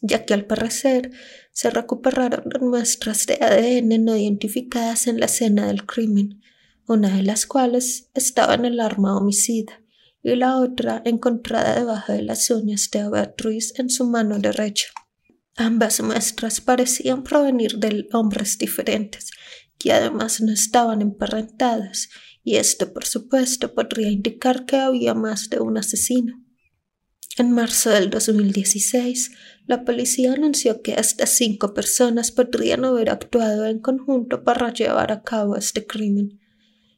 ya 0.02 0.26
que 0.26 0.34
al 0.34 0.46
parecer 0.46 1.12
se 1.52 1.70
recuperaron 1.70 2.44
muestras 2.62 3.26
de 3.28 3.36
ADN 3.36 4.04
no 4.04 4.18
identificadas 4.18 5.08
en 5.08 5.20
la 5.20 5.28
escena 5.28 5.68
del 5.68 5.86
crimen, 5.86 6.42
una 6.88 7.16
de 7.16 7.24
las 7.24 7.46
cuales 7.46 8.10
estaba 8.14 8.56
en 8.56 8.66
el 8.66 8.80
arma 8.80 9.16
homicida 9.16 9.82
y 10.24 10.36
la 10.36 10.58
otra 10.58 11.02
encontrada 11.06 11.76
debajo 11.76 12.14
de 12.14 12.22
las 12.22 12.50
uñas 12.50 12.90
de 12.92 13.10
Beatriz 13.10 13.74
en 13.80 13.90
su 13.90 14.06
mano 14.06 14.40
derecha. 14.40 14.88
Ambas 15.56 16.02
muestras 16.02 16.62
parecían 16.62 17.24
provenir 17.24 17.78
de 17.78 18.08
hombres 18.14 18.58
diferentes, 18.58 19.32
que 19.78 19.92
además 19.92 20.42
no 20.42 20.52
estaban 20.52 21.02
emparentados, 21.02 22.10
y 22.44 22.56
esto 22.56 22.94
por 22.94 23.06
supuesto 23.06 23.74
podría 23.74 24.10
indicar 24.10 24.66
que 24.66 24.78
había 24.78 25.14
más 25.14 25.50
de 25.50 25.60
un 25.60 25.78
asesino. 25.78 26.42
En 27.38 27.52
marzo 27.52 27.90
del 27.90 28.10
2016, 28.10 29.32
la 29.72 29.86
policía 29.86 30.34
anunció 30.34 30.82
que 30.82 30.96
hasta 30.96 31.26
cinco 31.26 31.74
personas 31.74 32.30
podrían 32.34 32.84
haber 32.84 33.10
actuado 33.10 33.66
en 33.66 33.80
conjunto 33.80 34.44
para 34.44 34.74
llevar 34.74 35.14
a 35.14 35.24
cabo 35.24 35.56
este 35.56 35.88
crimen. 35.88 36.42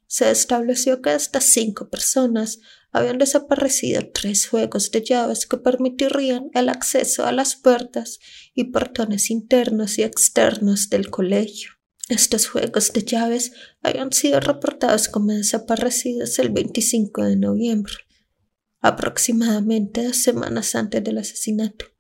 Se 0.08 0.32
estableció 0.32 1.00
que 1.00 1.14
estas 1.14 1.44
cinco 1.44 1.92
personas 1.92 2.62
habían 2.92 3.20
desaparecido 3.20 4.10
tres 4.12 4.48
juegos 4.48 4.90
de 4.90 5.04
llaves 5.04 5.46
que 5.46 5.58
permitirían 5.58 6.50
el 6.56 6.68
acceso 6.68 7.28
a 7.28 7.32
las 7.32 7.56
puertas 7.56 8.18
y 8.56 8.64
portones 8.72 9.30
internos 9.30 10.00
y 10.00 10.02
externos 10.02 10.90
del 10.90 11.12
colegio. 11.12 11.74
Estos 12.10 12.48
juegos 12.48 12.92
de 12.92 13.04
llaves 13.04 13.52
habían 13.84 14.12
sido 14.12 14.40
reportados 14.40 15.10
como 15.10 15.32
desaparecidos 15.32 16.40
el 16.40 16.50
25 16.50 17.24
de 17.24 17.36
noviembre 17.36 17.94
aproximadamente 18.84 20.04
dos 20.04 20.18
semanas 20.18 20.76
antes 20.76 21.02
del 21.02 21.18
asesinato. 21.18 21.93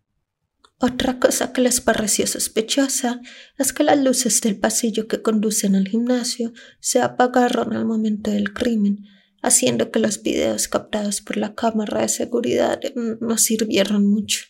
Otra 0.85 1.17
cosa 1.17 1.53
que 1.53 1.61
les 1.61 1.79
pareció 1.79 2.27
sospechosa 2.27 3.21
es 3.57 3.71
que 3.71 3.85
las 3.85 3.97
luces 3.97 4.41
del 4.41 4.59
pasillo 4.59 5.07
que 5.07 5.21
conducen 5.21 5.75
al 5.75 5.87
gimnasio 5.87 6.51
se 6.81 6.99
apagaron 6.99 7.71
al 7.71 7.85
momento 7.85 8.31
del 8.31 8.51
crimen, 8.51 9.05
haciendo 9.41 9.91
que 9.91 9.99
los 9.99 10.21
videos 10.21 10.67
captados 10.67 11.21
por 11.21 11.37
la 11.37 11.55
cámara 11.55 12.01
de 12.01 12.09
seguridad 12.09 12.81
no 13.21 13.37
sirvieron 13.37 14.05
mucho. 14.05 14.43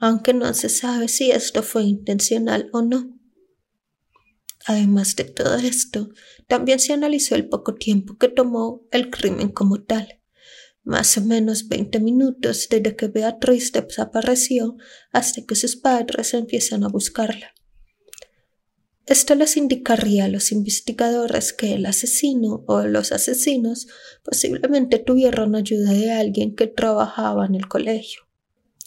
Aunque 0.00 0.34
no 0.34 0.52
se 0.52 0.68
sabe 0.68 1.08
si 1.08 1.30
esto 1.30 1.62
fue 1.62 1.84
intencional 1.84 2.68
o 2.74 2.82
no. 2.82 3.18
Además 4.66 5.16
de 5.16 5.24
todo 5.24 5.54
esto, 5.54 6.10
también 6.46 6.78
se 6.78 6.92
analizó 6.92 7.36
el 7.36 7.48
poco 7.48 7.74
tiempo 7.74 8.18
que 8.18 8.28
tomó 8.28 8.86
el 8.90 9.08
crimen 9.08 9.48
como 9.48 9.82
tal 9.82 10.20
más 10.84 11.16
o 11.18 11.22
menos 11.22 11.68
veinte 11.68 11.98
minutos 11.98 12.68
desde 12.70 12.94
que 12.94 13.08
Beatriz 13.08 13.72
desapareció 13.72 14.76
hasta 15.12 15.42
que 15.42 15.56
sus 15.56 15.76
padres 15.76 16.34
empiezan 16.34 16.84
a 16.84 16.88
buscarla. 16.88 17.54
Esto 19.06 19.34
les 19.34 19.58
indicaría 19.58 20.24
a 20.24 20.28
los 20.28 20.50
investigadores 20.50 21.52
que 21.52 21.74
el 21.74 21.84
asesino 21.84 22.64
o 22.66 22.82
los 22.82 23.12
asesinos 23.12 23.86
posiblemente 24.22 24.98
tuvieron 24.98 25.54
ayuda 25.54 25.92
de 25.92 26.10
alguien 26.10 26.54
que 26.54 26.68
trabajaba 26.68 27.44
en 27.44 27.54
el 27.54 27.68
colegio. 27.68 28.22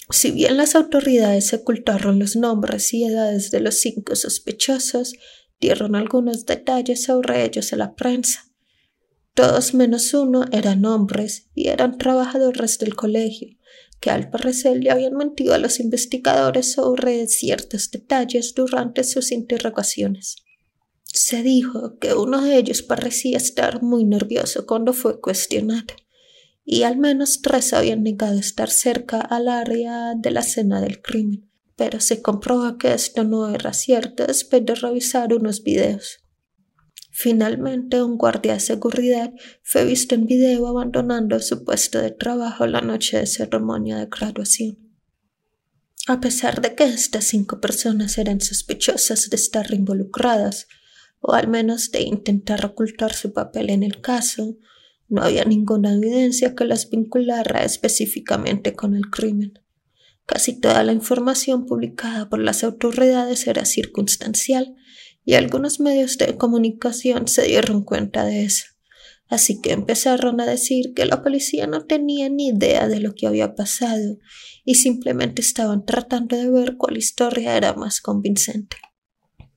Si 0.10 0.32
bien 0.32 0.58
las 0.58 0.74
autoridades 0.74 1.54
ocultaron 1.54 2.18
los 2.18 2.36
nombres 2.36 2.94
y 2.94 3.04
edades 3.04 3.52
de 3.52 3.60
los 3.60 3.76
cinco 3.76 4.16
sospechosos, 4.16 5.14
dieron 5.60 5.96
algunos 5.96 6.46
detalles 6.46 7.04
sobre 7.04 7.44
ellos 7.44 7.74
a 7.74 7.76
la 7.76 7.94
prensa. 7.94 8.47
Todos 9.38 9.76
menos 9.76 10.16
uno 10.16 10.46
eran 10.52 10.84
hombres 10.84 11.46
y 11.54 11.68
eran 11.68 12.00
trabajadores 12.00 12.80
del 12.80 12.96
colegio, 12.96 13.56
que 14.00 14.10
al 14.10 14.32
parecer 14.32 14.78
le 14.78 14.90
habían 14.90 15.14
mentido 15.14 15.54
a 15.54 15.60
los 15.60 15.80
investigadores 15.80 16.72
sobre 16.72 17.28
ciertos 17.28 17.92
detalles 17.92 18.56
durante 18.56 19.04
sus 19.04 19.32
interrogaciones. 19.32 20.38
Se 21.04 21.44
dijo 21.44 22.00
que 22.00 22.16
uno 22.16 22.42
de 22.42 22.58
ellos 22.58 22.82
parecía 22.82 23.38
estar 23.38 23.84
muy 23.84 24.06
nervioso 24.06 24.66
cuando 24.66 24.92
fue 24.92 25.22
cuestionado, 25.22 25.94
y 26.66 26.82
al 26.82 26.98
menos 26.98 27.44
tres 27.44 27.74
habían 27.74 28.02
negado 28.02 28.40
estar 28.40 28.72
cerca 28.72 29.22
al 29.22 29.50
área 29.50 30.16
de 30.16 30.32
la 30.32 30.40
escena 30.40 30.82
del 30.82 31.00
crimen, 31.00 31.48
pero 31.76 32.00
se 32.00 32.24
comprobó 32.24 32.80
que 32.80 32.92
esto 32.92 33.24
no 33.24 33.54
era 33.54 33.74
cierto 33.74 34.26
después 34.26 34.66
de 34.66 34.74
revisar 34.74 35.32
unos 35.32 35.62
videos. 35.62 36.27
Finalmente, 37.20 38.04
un 38.04 38.16
guardia 38.16 38.54
de 38.54 38.60
seguridad 38.60 39.34
fue 39.64 39.86
visto 39.86 40.14
en 40.14 40.28
video 40.28 40.68
abandonando 40.68 41.40
su 41.40 41.64
puesto 41.64 42.00
de 42.00 42.12
trabajo 42.12 42.68
la 42.68 42.82
noche 42.82 43.18
de 43.18 43.26
ceremonia 43.26 43.98
de 43.98 44.06
graduación. 44.06 44.78
A 46.06 46.20
pesar 46.20 46.62
de 46.62 46.76
que 46.76 46.84
estas 46.84 47.26
cinco 47.26 47.60
personas 47.60 48.20
eran 48.20 48.40
sospechosas 48.40 49.32
de 49.32 49.36
estar 49.36 49.74
involucradas, 49.74 50.68
o 51.20 51.34
al 51.34 51.48
menos 51.48 51.90
de 51.90 52.02
intentar 52.02 52.64
ocultar 52.64 53.16
su 53.16 53.34
papel 53.34 53.72
en 53.72 53.82
el 53.82 54.00
caso, 54.00 54.60
no 55.10 55.24
había 55.24 55.44
ninguna 55.44 55.96
evidencia 55.96 56.54
que 56.54 56.66
las 56.66 56.88
vinculara 56.88 57.64
específicamente 57.64 58.76
con 58.76 58.94
el 58.94 59.10
crimen. 59.10 59.54
Casi 60.28 60.60
toda 60.60 60.84
la 60.84 60.92
información 60.92 61.66
publicada 61.66 62.30
por 62.30 62.38
las 62.38 62.64
autoridades 62.64 63.48
era 63.48 63.66
circunstancial 63.66 64.76
y 65.28 65.34
algunos 65.34 65.82
medios 65.82 66.18
de 66.18 66.38
comunicación 66.38 67.28
se 67.28 67.44
dieron 67.44 67.84
cuenta 67.84 68.24
de 68.24 68.46
eso. 68.46 68.64
Así 69.28 69.60
que 69.60 69.74
empezaron 69.74 70.40
a 70.40 70.46
decir 70.46 70.94
que 70.96 71.06
la 71.06 71.22
policía 71.22 71.68
no 71.68 71.86
tenía 71.86 72.30
ni 72.30 72.48
idea 72.48 72.88
de 72.88 73.02
lo 73.02 73.14
que 73.14 73.28
había 73.28 73.54
pasado 73.54 74.20
y 74.64 74.76
simplemente 74.76 75.42
estaban 75.42 75.86
tratando 75.86 76.38
de 76.38 76.50
ver 76.50 76.78
cuál 76.78 76.96
historia 76.96 77.58
era 77.58 77.74
más 77.74 78.00
convincente. 78.00 78.78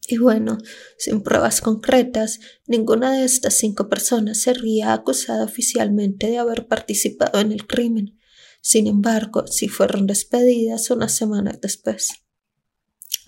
Y 0.09 0.19
bueno, 0.19 0.59
sin 0.99 1.23
pruebas 1.23 1.61
concretas, 1.61 2.41
ninguna 2.67 3.13
de 3.13 3.25
estas 3.25 3.55
cinco 3.55 3.89
personas 3.89 4.43
sería 4.43 4.93
acusada 4.93 5.45
oficialmente 5.45 6.27
de 6.27 6.39
haber 6.39 6.67
participado 6.67 7.39
en 7.39 7.53
el 7.53 7.69
crimen. 7.69 8.19
Sin 8.61 8.89
embargo, 8.89 9.47
sí 9.47 9.69
fueron 9.69 10.09
despedidas 10.09 10.91
unas 10.91 11.15
semanas 11.15 11.61
después. 11.61 12.09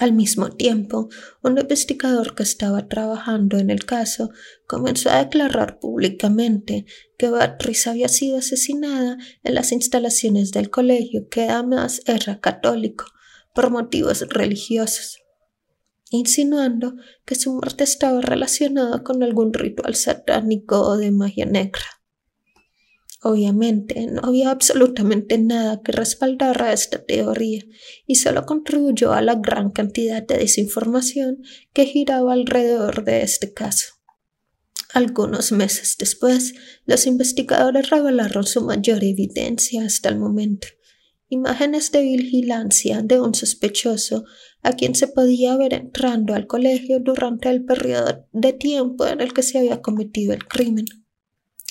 Al 0.03 0.15
mismo 0.15 0.51
tiempo, 0.51 1.11
un 1.45 1.59
investigador 1.59 2.35
que 2.35 2.43
estaba 2.43 2.89
trabajando 2.89 3.57
en 3.57 3.71
el 3.71 3.85
caso 3.85 4.31
comenzó 4.67 5.11
a 5.11 5.23
declarar 5.23 5.79
públicamente 5.79 6.87
que 7.17 7.31
Beatriz 7.31 7.87
había 7.87 8.09
sido 8.09 8.39
asesinada 8.39 9.17
en 9.45 9.55
las 9.55 9.71
instalaciones 9.71 10.51
del 10.51 10.71
colegio, 10.71 11.29
que 11.31 11.43
además 11.45 12.01
era 12.05 12.41
católico, 12.41 13.05
por 13.55 13.71
motivos 13.71 14.23
religiosos 14.29 15.21
insinuando 16.11 16.97
que 17.25 17.37
su 17.37 17.55
muerte 17.55 17.85
estaba 17.85 18.21
relacionada 18.21 19.05
con 19.05 19.23
algún 19.23 19.55
ritual 19.55 19.95
satánico 19.95 20.81
o 20.83 20.97
de 20.97 21.13
magia 21.13 21.47
negra. 21.47 22.02
Obviamente, 23.25 24.09
no 24.09 24.23
había 24.25 24.51
absolutamente 24.51 25.39
nada 25.39 25.81
que 25.81 25.93
respaldara 25.93 26.73
esta 26.73 27.05
teoría 27.05 27.63
y 28.05 28.17
solo 28.17 28.45
contribuyó 28.47 29.13
a 29.13 29.23
la 29.23 29.37
gran 29.37 29.71
cantidad 29.71 30.27
de 30.27 30.39
desinformación 30.39 31.39
que 31.73 31.87
giraba 31.87 32.33
alrededor 32.33 33.05
de 33.05 33.23
este 33.23 33.53
caso. 33.53 33.87
Algunos 34.93 35.53
meses 35.53 35.95
después, 35.99 36.55
los 36.85 37.07
investigadores 37.07 37.91
revelaron 37.91 38.45
su 38.45 38.61
mayor 38.61 39.05
evidencia 39.05 39.85
hasta 39.85 40.09
el 40.09 40.19
momento, 40.19 40.67
imágenes 41.29 41.93
de 41.93 42.03
vigilancia 42.03 43.03
de 43.03 43.21
un 43.21 43.37
sospechoso 43.37 44.25
a 44.63 44.73
quien 44.73 44.97
se 44.97 45.07
podía 45.07 45.57
ver 45.57 45.75
entrando 45.75 46.35
al 46.35 46.49
colegio 46.49 46.99
durante 46.99 47.51
el 47.51 47.65
periodo 47.65 48.27
de 48.33 48.53
tiempo 48.53 49.07
en 49.07 49.21
el 49.21 49.33
que 49.33 49.45
se 49.45 49.59
había 49.59 49.81
cometido 49.81 50.35
el 50.35 50.45
crimen. 50.45 50.87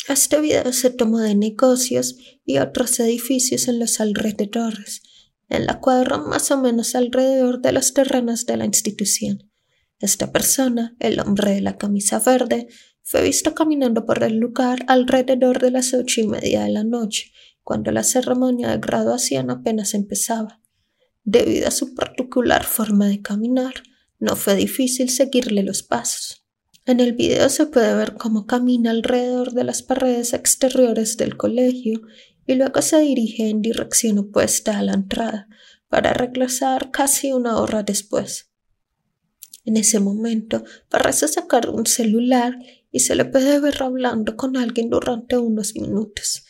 Este 0.07 0.41
video 0.41 0.73
se 0.73 0.89
tomó 0.89 1.19
de 1.19 1.35
negocios 1.35 2.17
y 2.43 2.57
otros 2.57 2.99
edificios 2.99 3.67
en 3.67 3.79
los 3.79 3.99
alrededores, 3.99 5.03
en 5.47 5.67
la 5.67 5.79
cuadra 5.79 6.17
más 6.17 6.49
o 6.49 6.59
menos 6.59 6.95
alrededor 6.95 7.61
de 7.61 7.71
los 7.71 7.93
terrenos 7.93 8.45
de 8.47 8.57
la 8.57 8.65
institución. 8.65 9.51
Esta 9.99 10.31
persona, 10.31 10.95
el 10.99 11.19
hombre 11.19 11.51
de 11.51 11.61
la 11.61 11.77
camisa 11.77 12.19
verde, 12.19 12.67
fue 13.03 13.21
visto 13.21 13.53
caminando 13.53 14.05
por 14.05 14.23
el 14.23 14.37
lugar 14.37 14.83
alrededor 14.87 15.59
de 15.59 15.69
las 15.69 15.93
ocho 15.93 16.21
y 16.21 16.27
media 16.27 16.63
de 16.63 16.71
la 16.71 16.83
noche 16.83 17.31
cuando 17.63 17.91
la 17.91 18.03
ceremonia 18.03 18.69
de 18.69 18.79
graduación 18.79 19.51
apenas 19.51 19.93
empezaba. 19.93 20.61
Debido 21.23 21.67
a 21.67 21.71
su 21.71 21.93
particular 21.93 22.63
forma 22.63 23.07
de 23.07 23.21
caminar, 23.21 23.75
no 24.17 24.35
fue 24.35 24.55
difícil 24.55 25.09
seguirle 25.09 25.61
los 25.61 25.83
pasos. 25.83 26.40
En 26.91 26.99
el 26.99 27.13
video 27.13 27.47
se 27.47 27.67
puede 27.67 27.95
ver 27.95 28.15
cómo 28.15 28.45
camina 28.45 28.91
alrededor 28.91 29.53
de 29.53 29.63
las 29.63 29.81
paredes 29.81 30.33
exteriores 30.33 31.15
del 31.15 31.37
colegio 31.37 32.01
y 32.45 32.55
luego 32.55 32.81
se 32.81 32.99
dirige 32.99 33.47
en 33.47 33.61
dirección 33.61 34.17
opuesta 34.17 34.77
a 34.77 34.83
la 34.83 34.95
entrada 34.95 35.47
para 35.87 36.11
regresar 36.11 36.91
casi 36.91 37.31
una 37.31 37.61
hora 37.61 37.83
después. 37.83 38.51
En 39.63 39.77
ese 39.77 40.01
momento 40.01 40.65
parece 40.89 41.29
sacar 41.29 41.69
un 41.69 41.85
celular 41.85 42.59
y 42.91 42.99
se 42.99 43.15
le 43.15 43.23
puede 43.23 43.61
ver 43.61 43.81
hablando 43.81 44.35
con 44.35 44.57
alguien 44.57 44.89
durante 44.89 45.37
unos 45.37 45.73
minutos. 45.75 46.43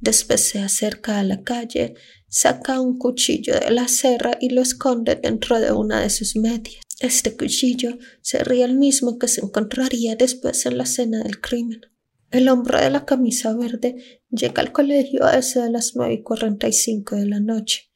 Después 0.00 0.48
se 0.48 0.60
acerca 0.60 1.18
a 1.18 1.24
la 1.24 1.42
calle, 1.42 1.92
saca 2.26 2.80
un 2.80 2.96
cuchillo 2.96 3.60
de 3.60 3.70
la 3.70 3.86
serra 3.88 4.38
y 4.40 4.48
lo 4.48 4.62
esconde 4.62 5.16
dentro 5.16 5.60
de 5.60 5.72
una 5.72 6.00
de 6.00 6.08
sus 6.08 6.36
medias. 6.36 6.83
Este 7.04 7.36
cuchillo 7.36 7.98
sería 8.22 8.64
el 8.64 8.78
mismo 8.78 9.18
que 9.18 9.28
se 9.28 9.42
encontraría 9.42 10.16
después 10.16 10.64
en 10.64 10.78
la 10.78 10.84
escena 10.84 11.22
del 11.22 11.38
crimen. 11.38 11.82
El 12.30 12.48
hombre 12.48 12.80
de 12.80 12.88
la 12.88 13.04
camisa 13.04 13.54
verde 13.54 14.22
llega 14.30 14.62
al 14.62 14.72
colegio 14.72 15.26
a 15.26 15.36
eso 15.36 15.62
de 15.62 15.70
las 15.70 15.94
nueve 15.96 16.14
y 16.14 16.22
cuarenta 16.22 16.66
y 16.66 16.72
cinco 16.72 17.14
de 17.14 17.26
la 17.26 17.40
noche, 17.40 17.90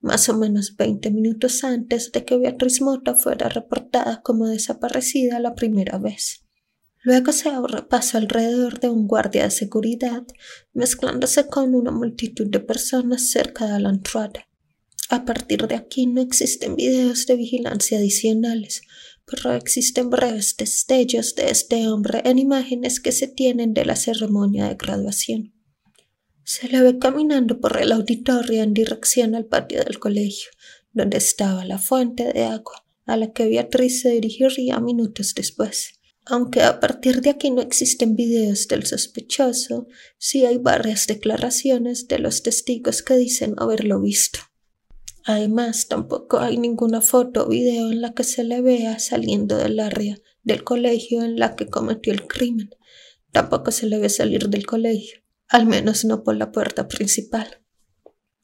más 0.00 0.30
o 0.30 0.38
menos 0.38 0.74
veinte 0.78 1.10
minutos 1.10 1.62
antes 1.62 2.10
de 2.10 2.24
que 2.24 2.38
Beatriz 2.38 2.80
Mota 2.80 3.14
fuera 3.14 3.50
reportada 3.50 4.22
como 4.22 4.48
desaparecida 4.48 5.40
la 5.40 5.54
primera 5.54 5.98
vez. 5.98 6.46
Luego 7.02 7.32
se 7.32 7.50
abre 7.50 7.82
paso 7.82 8.16
alrededor 8.16 8.80
de 8.80 8.88
un 8.88 9.06
guardia 9.06 9.42
de 9.44 9.50
seguridad, 9.50 10.24
mezclándose 10.72 11.48
con 11.48 11.74
una 11.74 11.90
multitud 11.90 12.46
de 12.46 12.60
personas 12.60 13.28
cerca 13.28 13.70
de 13.70 13.80
la 13.80 13.90
entrada. 13.90 14.48
A 15.10 15.24
partir 15.24 15.66
de 15.66 15.74
aquí 15.74 16.06
no 16.06 16.22
existen 16.22 16.76
videos 16.76 17.26
de 17.26 17.36
vigilancia 17.36 17.98
adicionales, 17.98 18.82
pero 19.26 19.52
existen 19.52 20.10
breves 20.10 20.56
destellos 20.56 21.34
de 21.34 21.50
este 21.50 21.88
hombre 21.88 22.22
en 22.24 22.38
imágenes 22.38 23.00
que 23.00 23.12
se 23.12 23.28
tienen 23.28 23.74
de 23.74 23.84
la 23.84 23.96
ceremonia 23.96 24.68
de 24.68 24.76
graduación. 24.76 25.52
Se 26.42 26.68
le 26.68 26.82
ve 26.82 26.98
caminando 26.98 27.60
por 27.60 27.80
el 27.80 27.92
auditorio 27.92 28.62
en 28.62 28.74
dirección 28.74 29.34
al 29.34 29.46
patio 29.46 29.82
del 29.82 29.98
colegio, 29.98 30.50
donde 30.92 31.18
estaba 31.18 31.64
la 31.64 31.78
fuente 31.78 32.32
de 32.32 32.44
agua, 32.44 32.84
a 33.06 33.16
la 33.16 33.32
que 33.32 33.46
Beatriz 33.46 34.02
se 34.02 34.10
dirigiría 34.10 34.78
minutos 34.80 35.34
después. 35.34 36.00
Aunque 36.26 36.62
a 36.62 36.80
partir 36.80 37.20
de 37.20 37.30
aquí 37.30 37.50
no 37.50 37.60
existen 37.60 38.16
videos 38.16 38.68
del 38.68 38.86
sospechoso, 38.86 39.86
sí 40.18 40.46
hay 40.46 40.56
varias 40.56 41.06
declaraciones 41.06 42.08
de 42.08 42.18
los 42.18 42.42
testigos 42.42 43.02
que 43.02 43.16
dicen 43.16 43.54
haberlo 43.58 44.00
visto. 44.00 44.40
Además, 45.24 45.88
tampoco 45.88 46.38
hay 46.38 46.58
ninguna 46.58 47.00
foto 47.00 47.44
o 47.46 47.48
video 47.48 47.90
en 47.90 48.02
la 48.02 48.12
que 48.12 48.24
se 48.24 48.44
le 48.44 48.60
vea 48.60 48.98
saliendo 48.98 49.56
del 49.56 49.80
área 49.80 50.18
del 50.42 50.62
colegio 50.62 51.22
en 51.22 51.38
la 51.38 51.56
que 51.56 51.66
cometió 51.66 52.12
el 52.12 52.26
crimen. 52.26 52.70
Tampoco 53.32 53.70
se 53.70 53.86
le 53.86 53.98
ve 53.98 54.10
salir 54.10 54.50
del 54.50 54.66
colegio, 54.66 55.22
al 55.48 55.66
menos 55.66 56.04
no 56.04 56.22
por 56.22 56.36
la 56.36 56.52
puerta 56.52 56.88
principal. 56.88 57.62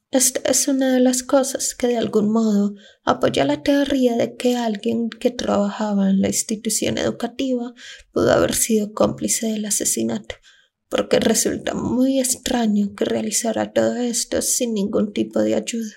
Esta 0.09 0.41
es 0.49 0.67
una 0.67 0.93
de 0.93 0.99
las 0.99 1.23
cosas 1.23 1.73
que 1.73 1.87
de 1.87 1.97
algún 1.97 2.29
modo 2.29 2.73
apoya 3.05 3.45
la 3.45 3.63
teoría 3.63 4.17
de 4.17 4.35
que 4.35 4.57
alguien 4.57 5.09
que 5.09 5.31
trabajaba 5.31 6.09
en 6.09 6.19
la 6.19 6.27
institución 6.27 6.97
educativa 6.97 7.73
pudo 8.11 8.31
haber 8.31 8.53
sido 8.53 8.91
cómplice 8.91 9.47
del 9.47 9.65
asesinato, 9.65 10.35
porque 10.89 11.19
resulta 11.19 11.75
muy 11.75 12.19
extraño 12.19 12.93
que 12.93 13.05
realizara 13.05 13.71
todo 13.71 13.95
esto 13.95 14.41
sin 14.41 14.73
ningún 14.73 15.13
tipo 15.13 15.39
de 15.39 15.55
ayuda. 15.55 15.93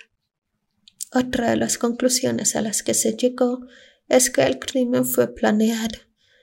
Otra 1.16 1.50
de 1.50 1.56
las 1.56 1.78
conclusiones 1.78 2.56
a 2.56 2.60
las 2.60 2.82
que 2.82 2.92
se 2.92 3.14
llegó 3.14 3.60
es 4.08 4.30
que 4.30 4.42
el 4.42 4.58
crimen 4.58 5.06
fue 5.06 5.32
planeado. 5.32 5.96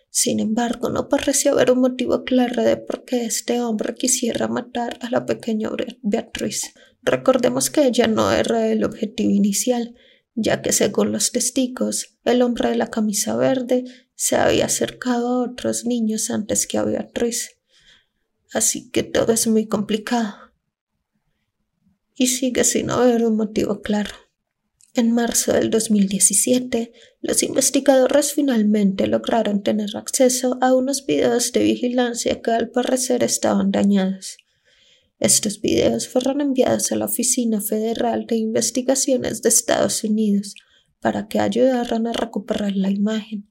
Sin 0.10 0.40
embargo, 0.40 0.90
no 0.90 1.10
pareció 1.10 1.52
haber 1.52 1.72
un 1.72 1.82
motivo 1.82 2.24
claro 2.24 2.64
de 2.64 2.78
por 2.78 3.04
qué 3.04 3.26
este 3.26 3.60
hombre 3.60 3.96
quisiera 3.96 4.48
matar 4.48 4.98
a 5.02 5.10
la 5.10 5.26
pequeña 5.26 5.70
Beatriz. 6.02 6.74
Recordemos 7.02 7.70
que 7.70 7.86
ella 7.86 8.08
no 8.08 8.32
era 8.32 8.70
el 8.70 8.86
objetivo 8.86 9.32
inicial, 9.32 9.94
ya 10.36 10.62
que 10.62 10.72
según 10.72 11.12
los 11.12 11.34
testigos, 11.34 12.18
el 12.24 12.42
hombre 12.42 12.70
de 12.70 12.78
la 12.78 12.88
camisa 12.88 13.36
verde 13.36 13.84
se 14.16 14.38
había 14.38 14.68
acercado 14.68 15.28
a 15.28 15.52
otros 15.52 15.84
niños 15.84 16.30
antes 16.30 16.66
que 16.66 16.78
a 16.78 16.84
Beatriz. 16.84 17.58
Así 18.54 18.90
que 18.90 19.04
todo 19.04 19.34
es 19.34 19.48
muy 19.48 19.68
complicado. 19.68 20.34
Y 22.16 22.28
sigue 22.28 22.64
sin 22.64 22.90
haber 22.90 23.26
un 23.26 23.36
motivo 23.36 23.82
claro. 23.82 24.12
En 24.94 25.14
marzo 25.14 25.54
del 25.54 25.70
2017, 25.70 26.92
los 27.22 27.44
investigadores 27.44 28.34
finalmente 28.34 29.08
lograron 29.08 29.64
tener 29.64 29.96
acceso 29.96 30.58
a 30.60 30.74
unos 30.74 31.06
videos 31.06 31.54
de 31.54 31.64
vigilancia 31.64 32.42
que 32.42 32.52
al 32.52 32.72
parecer 32.72 33.24
estaban 33.24 33.72
dañados. 33.72 34.36
Estos 35.18 35.62
videos 35.62 36.10
fueron 36.10 36.42
enviados 36.42 36.92
a 36.92 36.98
la 36.98 37.06
Oficina 37.06 37.62
Federal 37.62 38.26
de 38.26 38.36
Investigaciones 38.36 39.42
de 39.42 39.50
Estados 39.50 40.04
Unidos 40.04 40.56
para 41.00 41.30
que 41.30 41.40
ayudaran 41.40 42.08
a 42.08 42.12
recuperar 42.12 42.76
la 42.76 42.90
imagen. 42.90 43.50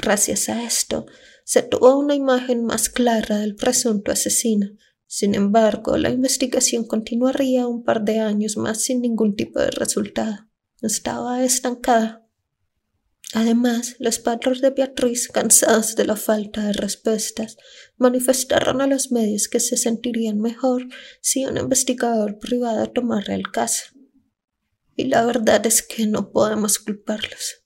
Gracias 0.00 0.48
a 0.48 0.64
esto, 0.64 1.04
se 1.44 1.62
tuvo 1.62 1.98
una 1.98 2.14
imagen 2.14 2.64
más 2.64 2.88
clara 2.88 3.38
del 3.38 3.56
presunto 3.56 4.10
asesino, 4.10 4.70
Sin 5.06 5.34
embargo, 5.34 5.96
la 5.96 6.10
investigación 6.10 6.84
continuaría 6.86 7.66
un 7.66 7.84
par 7.84 8.04
de 8.04 8.20
años 8.20 8.56
más 8.56 8.82
sin 8.82 9.00
ningún 9.00 9.36
tipo 9.36 9.60
de 9.60 9.70
resultado. 9.70 10.48
Estaba 10.82 11.44
estancada. 11.44 12.26
Además, 13.32 13.96
los 13.98 14.18
padres 14.18 14.60
de 14.60 14.70
Beatriz, 14.70 15.28
cansados 15.28 15.96
de 15.96 16.04
la 16.04 16.14
falta 16.14 16.66
de 16.66 16.72
respuestas, 16.72 17.56
manifestaron 17.96 18.80
a 18.80 18.86
los 18.86 19.10
medios 19.10 19.48
que 19.48 19.60
se 19.60 19.76
sentirían 19.76 20.40
mejor 20.40 20.86
si 21.20 21.44
un 21.44 21.56
investigador 21.56 22.38
privado 22.38 22.86
tomara 22.90 23.34
el 23.34 23.50
caso. 23.50 23.84
Y 24.94 25.04
la 25.04 25.24
verdad 25.24 25.66
es 25.66 25.82
que 25.82 26.06
no 26.06 26.30
podemos 26.30 26.78
culparlos. 26.78 27.64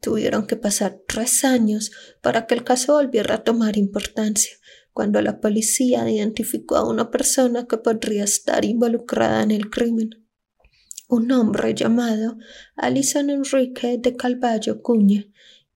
Tuvieron 0.00 0.46
que 0.46 0.56
pasar 0.56 1.00
tres 1.06 1.44
años 1.44 1.90
para 2.22 2.46
que 2.46 2.54
el 2.54 2.64
caso 2.64 2.94
volviera 2.94 3.36
a 3.36 3.44
tomar 3.44 3.76
importancia, 3.76 4.52
cuando 4.98 5.22
la 5.22 5.40
policía 5.40 6.10
identificó 6.10 6.74
a 6.74 6.84
una 6.84 7.08
persona 7.12 7.68
que 7.68 7.78
podría 7.78 8.24
estar 8.24 8.64
involucrada 8.64 9.44
en 9.44 9.52
el 9.52 9.70
crimen. 9.70 10.26
Un 11.08 11.30
hombre 11.30 11.72
llamado 11.72 12.36
Alison 12.74 13.30
Enrique 13.30 13.96
de 13.96 14.16
Calvallo 14.16 14.82
Cuña, 14.82 15.24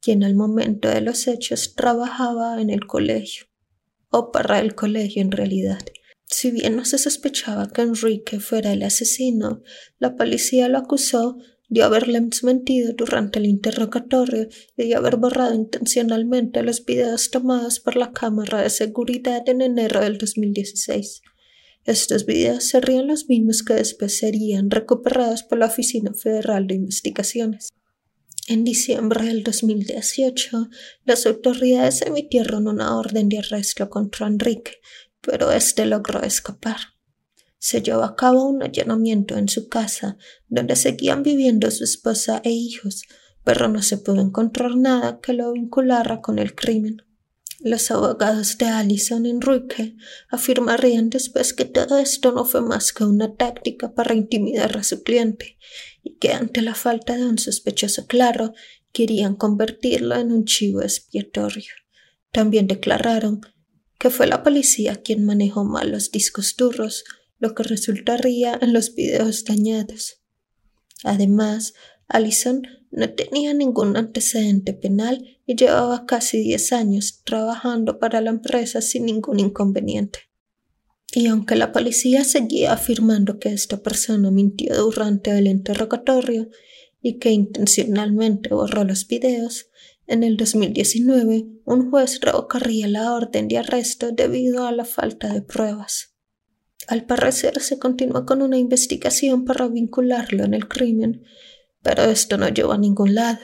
quien 0.01 0.25
al 0.25 0.35
momento 0.35 0.89
de 0.89 1.03
los 1.03 1.29
hechos 1.29 1.77
trabajaba 1.77 2.61
en 2.61 2.69
el 2.69 2.85
colegio, 2.89 3.47
o 4.11 4.33
para 4.33 4.59
el 4.59 4.75
colegio 4.75 5.23
en 5.23 5.31
realidad. 5.31 5.79
Si 6.27 6.51
bien 6.51 6.75
no 6.75 6.85
se 6.85 6.99
sospechaba 6.99 7.69
que 7.69 7.83
Enrique 7.83 8.41
fuera 8.41 8.73
el 8.73 8.83
asesino, 8.83 9.63
la 10.01 10.17
policía 10.17 10.67
lo 10.67 10.79
acusó 10.79 11.37
de 11.73 11.83
haberle 11.83 12.21
mentido 12.43 12.93
durante 12.93 13.39
el 13.39 13.47
interrogatorio 13.47 14.47
y 14.77 14.89
de 14.89 14.95
haber 14.95 15.17
borrado 15.17 15.55
intencionalmente 15.55 16.63
los 16.63 16.85
videos 16.85 17.31
tomados 17.31 17.81
por 17.81 17.97
la 17.97 18.13
cámara 18.13 18.61
de 18.61 18.69
seguridad 18.69 19.49
en 19.49 19.63
enero 19.63 20.01
del 20.01 20.19
2016. 20.19 21.23
Estos 21.87 22.27
videos 22.27 22.65
serían 22.65 23.07
los 23.07 23.27
mismos 23.27 23.63
que 23.63 23.73
después 23.73 24.19
serían 24.19 24.71
recuperados 24.71 25.45
por 25.45 25.57
la 25.57 25.67
Oficina 25.67 26.13
Federal 26.13 26.67
de 26.67 26.75
Investigaciones. 26.75 27.71
En 28.49 28.65
diciembre 28.65 29.25
del 29.25 29.43
2018, 29.43 30.69
las 31.07 31.25
autoridades 31.25 32.03
emitieron 32.03 32.69
una 32.69 32.99
orden 32.99 33.31
de 33.31 33.39
arresto 33.39 33.89
contra 33.89 34.27
Enrique, 34.27 34.73
pero 35.23 35.51
este 35.51 35.87
logró 35.87 36.21
escapar 36.21 36.77
se 37.63 37.81
llevó 37.81 38.03
a 38.03 38.17
cabo 38.17 38.49
un 38.49 38.61
allanamiento 38.61 39.39
en 39.39 39.49
su 39.49 39.69
casa, 39.69 40.17
donde 40.49 40.75
seguían 40.75 41.23
viviendo 41.23 41.71
su 41.71 41.85
esposa 41.85 42.43
e 42.43 42.51
hijos, 42.51 43.05
pero 43.45 43.69
no 43.69 43.83
se 43.83 43.99
pudo 43.99 44.21
encontrar 44.21 44.77
nada 44.77 45.21
que 45.23 45.33
lo 45.33 45.53
vinculara 45.53 46.21
con 46.21 46.41
el 46.41 46.57
crimen. 46.57 47.05
Los 47.61 47.93
abogados 47.93 48.59
de 48.59 48.67
Alison 48.67 49.27
Enrique 49.27 49.95
afirmarían 50.29 51.09
después 51.09 51.55
que 51.55 51.65
todo 51.65 51.99
esto 51.99 52.33
no 52.33 52.45
fue 52.45 52.63
más 52.63 52.93
que 52.93 53.05
una 53.05 53.37
táctica 53.37 53.95
para 53.95 54.17
intimidar 54.17 54.77
a 54.77 54.83
su 54.83 55.05
cliente 55.05 55.57
y 56.03 56.17
que 56.17 56.33
ante 56.33 56.63
la 56.63 56.75
falta 56.75 57.17
de 57.17 57.27
un 57.27 57.39
sospechoso 57.39 58.09
claro 58.09 58.55
querían 58.91 59.37
convertirlo 59.37 60.17
en 60.17 60.33
un 60.33 60.47
chivo 60.47 60.83
expiatorio. 60.83 61.71
También 62.33 62.67
declararon 62.67 63.41
que 64.01 64.11
fue 64.11 64.27
la 64.27 64.43
policía 64.43 64.97
quien 64.97 65.25
manejó 65.25 65.63
mal 65.63 65.93
los 65.93 66.11
discos 66.11 66.57
duros 66.57 67.05
lo 67.43 67.57
que 67.57 67.65
resultaría 67.65 68.57
en 68.63 68.73
los 68.73 68.95
videos 68.95 69.45
dañados. 69.45 70.23
Además, 71.03 71.75
Allison 72.07 72.63
no 72.93 73.11
tenía 73.11 73.53
ningún 73.53 73.97
antecedente 73.97 74.73
penal 74.73 75.41
y 75.45 75.57
llevaba 75.57 76.07
casi 76.07 76.39
10 76.39 76.73
años 76.73 77.23
trabajando 77.25 77.99
para 77.99 78.21
la 78.21 78.31
empresa 78.31 78.81
sin 78.81 79.07
ningún 79.07 79.41
inconveniente. 79.41 80.21
Y 81.13 81.27
aunque 81.27 81.57
la 81.57 81.73
policía 81.73 82.23
seguía 82.23 82.75
afirmando 82.75 83.41
que 83.41 83.49
esta 83.49 83.83
persona 83.83 84.31
mintió 84.31 84.77
durante 84.77 85.37
el 85.37 85.49
interrogatorio 85.49 86.49
y 87.01 87.19
que 87.19 87.33
intencionalmente 87.33 88.55
borró 88.55 88.85
los 88.85 89.09
videos, 89.09 89.67
en 90.07 90.23
el 90.23 90.37
2019 90.37 91.47
un 91.65 91.91
juez 91.91 92.21
revocaría 92.21 92.87
la 92.87 93.13
orden 93.13 93.49
de 93.49 93.59
arresto 93.59 94.13
debido 94.13 94.65
a 94.65 94.71
la 94.71 94.85
falta 94.85 95.35
de 95.35 95.43
pruebas. 95.43 96.12
Al 96.89 97.05
parecer 97.05 97.61
se 97.61 97.79
continúa 97.79 98.27
con 98.27 98.43
una 98.43 98.59
investigación 98.59 99.45
para 99.45 99.69
vincularlo 99.69 100.45
en 100.45 100.55
el 100.55 100.69
crimen, 100.69 101.23
pero 101.83 102.05
esto 102.05 102.37
no 102.39 102.49
lleva 102.49 102.75
a 102.75 102.79
ningún 102.79 103.15
lado. 103.15 103.41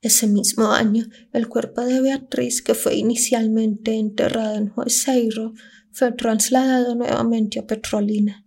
Ese 0.00 0.26
mismo 0.26 0.72
año, 0.72 1.06
el 1.32 1.48
cuerpo 1.48 1.82
de 1.82 2.00
Beatriz, 2.00 2.62
que 2.62 2.74
fue 2.74 2.96
inicialmente 2.96 3.94
enterrado 3.94 4.56
en 4.56 4.68
Juazeiro, 4.68 5.54
fue 5.90 6.12
trasladado 6.12 6.94
nuevamente 6.94 7.58
a 7.58 7.66
Petrolina. 7.66 8.44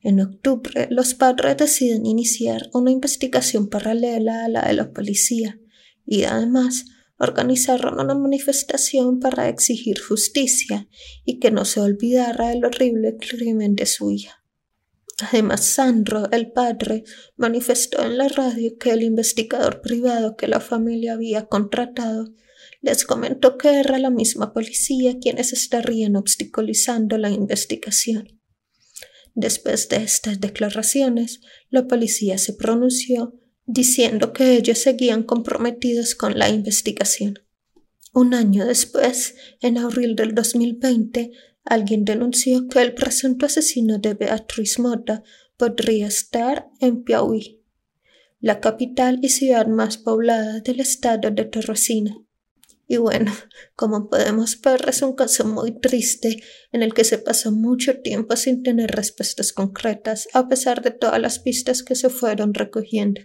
En 0.00 0.20
octubre, 0.20 0.88
los 0.90 1.14
padres 1.14 1.56
deciden 1.56 2.06
iniciar 2.06 2.70
una 2.72 2.90
investigación 2.90 3.68
paralela 3.68 4.44
a 4.44 4.48
la 4.48 4.62
de 4.62 4.72
la 4.72 4.92
policía 4.92 5.58
y 6.06 6.24
además 6.24 6.86
organizaron 7.18 8.00
una 8.00 8.14
manifestación 8.14 9.20
para 9.20 9.48
exigir 9.48 10.00
justicia 10.00 10.88
y 11.24 11.38
que 11.38 11.50
no 11.50 11.64
se 11.64 11.80
olvidara 11.80 12.52
el 12.52 12.64
horrible 12.64 13.16
crimen 13.16 13.74
de 13.74 13.86
su 13.86 14.10
hija. 14.10 14.44
Además, 15.20 15.64
Sandro, 15.64 16.30
el 16.30 16.52
padre, 16.52 17.02
manifestó 17.36 18.04
en 18.04 18.18
la 18.18 18.28
radio 18.28 18.78
que 18.78 18.90
el 18.90 19.02
investigador 19.02 19.80
privado 19.80 20.36
que 20.36 20.46
la 20.46 20.60
familia 20.60 21.14
había 21.14 21.46
contratado 21.46 22.32
les 22.80 23.04
comentó 23.04 23.58
que 23.58 23.80
era 23.80 23.98
la 23.98 24.10
misma 24.10 24.52
policía 24.52 25.18
quienes 25.20 25.52
estarían 25.52 26.14
obstaculizando 26.14 27.18
la 27.18 27.30
investigación. 27.30 28.40
Después 29.34 29.88
de 29.88 29.96
estas 29.96 30.40
declaraciones, 30.40 31.40
la 31.70 31.88
policía 31.88 32.38
se 32.38 32.52
pronunció 32.52 33.34
diciendo 33.68 34.32
que 34.32 34.56
ellos 34.56 34.78
seguían 34.78 35.22
comprometidos 35.22 36.14
con 36.14 36.38
la 36.38 36.48
investigación. 36.48 37.38
Un 38.14 38.32
año 38.32 38.64
después, 38.64 39.36
en 39.60 39.76
abril 39.76 40.16
del 40.16 40.34
2020, 40.34 41.32
alguien 41.64 42.06
denunció 42.06 42.66
que 42.66 42.80
el 42.80 42.94
presunto 42.94 43.44
asesino 43.44 43.98
de 43.98 44.14
Beatriz 44.14 44.78
Mota 44.78 45.22
podría 45.58 46.06
estar 46.06 46.70
en 46.80 47.04
Piauí, 47.04 47.62
la 48.40 48.60
capital 48.60 49.18
y 49.20 49.28
ciudad 49.28 49.66
más 49.66 49.98
poblada 49.98 50.60
del 50.60 50.80
estado 50.80 51.30
de 51.30 51.44
Torresina. 51.44 52.16
Y 52.86 52.96
bueno, 52.96 53.30
como 53.76 54.08
podemos 54.08 54.58
ver, 54.62 54.88
es 54.88 55.02
un 55.02 55.12
caso 55.12 55.44
muy 55.44 55.78
triste 55.78 56.42
en 56.72 56.82
el 56.82 56.94
que 56.94 57.04
se 57.04 57.18
pasó 57.18 57.52
mucho 57.52 58.00
tiempo 58.00 58.34
sin 58.34 58.62
tener 58.62 58.92
respuestas 58.92 59.52
concretas, 59.52 60.26
a 60.32 60.48
pesar 60.48 60.80
de 60.80 60.92
todas 60.92 61.20
las 61.20 61.38
pistas 61.38 61.82
que 61.82 61.94
se 61.94 62.08
fueron 62.08 62.54
recogiendo. 62.54 63.20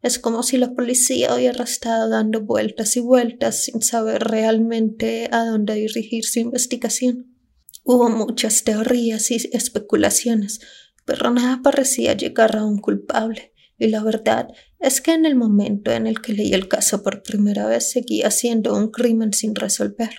Es 0.00 0.18
como 0.18 0.42
si 0.42 0.58
la 0.58 0.74
policía 0.74 1.34
hubiera 1.34 1.64
estado 1.64 2.08
dando 2.08 2.42
vueltas 2.42 2.96
y 2.96 3.00
vueltas 3.00 3.64
sin 3.64 3.82
saber 3.82 4.22
realmente 4.22 5.28
a 5.32 5.44
dónde 5.44 5.74
dirigir 5.74 6.24
su 6.24 6.38
investigación. 6.38 7.34
Hubo 7.82 8.08
muchas 8.08 8.62
teorías 8.62 9.30
y 9.30 9.36
especulaciones, 9.52 10.60
pero 11.04 11.30
nada 11.30 11.60
parecía 11.62 12.12
llegar 12.14 12.56
a 12.56 12.64
un 12.64 12.78
culpable. 12.78 13.52
Y 13.78 13.88
la 13.88 14.02
verdad 14.02 14.48
es 14.78 15.00
que 15.00 15.12
en 15.12 15.24
el 15.24 15.34
momento 15.34 15.90
en 15.90 16.06
el 16.06 16.20
que 16.20 16.32
leí 16.32 16.52
el 16.52 16.68
caso 16.68 17.02
por 17.02 17.22
primera 17.22 17.66
vez 17.66 17.90
seguía 17.90 18.30
siendo 18.30 18.76
un 18.76 18.90
crimen 18.90 19.32
sin 19.32 19.54
resolver. 19.54 20.10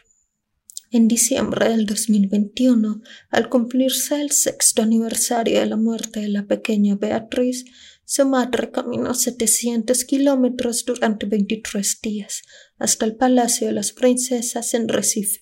En 0.92 1.08
diciembre 1.08 1.70
del 1.70 1.86
2021, 1.86 3.02
al 3.30 3.50
cumplirse 3.50 4.20
el 4.20 4.32
sexto 4.32 4.82
aniversario 4.82 5.60
de 5.60 5.68
la 5.68 5.78
muerte 5.78 6.22
de 6.22 6.30
la 6.30 6.48
pequeña 6.48 6.96
Beatriz, 6.96 7.65
su 8.12 8.26
madre 8.26 8.72
caminó 8.72 9.13
700 9.13 10.04
kilómetros 10.04 10.84
durante 10.84 11.28
23 11.28 12.00
días 12.02 12.41
hasta 12.80 13.06
el 13.06 13.15
Palacio 13.15 13.67
de 13.67 13.74
las 13.74 13.91
Princesas 13.91 14.74
en 14.74 14.88
Recife, 14.88 15.41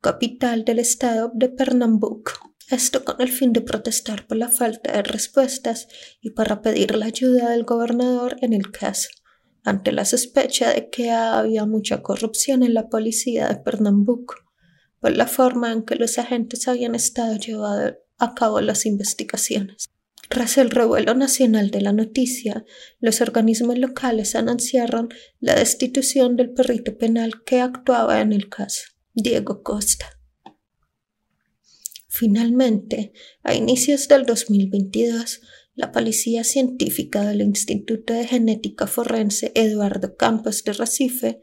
capital 0.00 0.64
del 0.64 0.78
estado 0.78 1.32
de 1.34 1.48
Pernambuco. 1.48 2.30
Esto 2.70 3.04
con 3.04 3.20
el 3.20 3.32
fin 3.32 3.52
de 3.52 3.62
protestar 3.62 4.28
por 4.28 4.36
la 4.36 4.48
falta 4.48 4.92
de 4.92 5.02
respuestas 5.02 5.88
y 6.20 6.30
para 6.30 6.62
pedir 6.62 6.94
la 6.94 7.06
ayuda 7.06 7.50
del 7.50 7.64
gobernador 7.64 8.36
en 8.42 8.52
el 8.52 8.70
caso, 8.70 9.08
ante 9.64 9.90
la 9.90 10.04
sospecha 10.04 10.72
de 10.72 10.90
que 10.90 11.10
había 11.10 11.66
mucha 11.66 12.00
corrupción 12.00 12.62
en 12.62 12.74
la 12.74 12.88
policía 12.90 13.48
de 13.48 13.56
Pernambuco, 13.56 14.36
por 15.00 15.16
la 15.16 15.26
forma 15.26 15.72
en 15.72 15.82
que 15.82 15.96
los 15.96 16.16
agentes 16.20 16.68
habían 16.68 16.94
estado 16.94 17.34
llevando 17.34 17.96
a 18.18 18.34
cabo 18.36 18.60
las 18.60 18.86
investigaciones. 18.86 19.88
Tras 20.34 20.58
el 20.58 20.70
revuelo 20.70 21.14
nacional 21.14 21.70
de 21.70 21.80
la 21.80 21.92
noticia, 21.92 22.64
los 22.98 23.20
organismos 23.20 23.78
locales 23.78 24.34
anunciaron 24.34 25.08
la 25.38 25.54
destitución 25.54 26.34
del 26.34 26.52
perrito 26.52 26.98
penal 26.98 27.44
que 27.44 27.60
actuaba 27.60 28.20
en 28.20 28.32
el 28.32 28.48
caso, 28.48 28.82
Diego 29.12 29.62
Costa. 29.62 30.06
Finalmente, 32.08 33.12
a 33.44 33.54
inicios 33.54 34.08
del 34.08 34.26
2022, 34.26 35.40
la 35.76 35.92
Policía 35.92 36.42
Científica 36.42 37.24
del 37.24 37.42
Instituto 37.42 38.12
de 38.12 38.26
Genética 38.26 38.88
Forense 38.88 39.52
Eduardo 39.54 40.16
Campos 40.16 40.64
de 40.64 40.72
Recife 40.72 41.42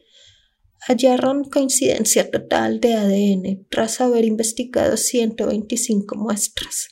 hallaron 0.86 1.46
coincidencia 1.46 2.30
total 2.30 2.82
de 2.82 2.96
ADN 2.96 3.68
tras 3.70 4.02
haber 4.02 4.26
investigado 4.26 4.98
125 4.98 6.18
muestras. 6.18 6.91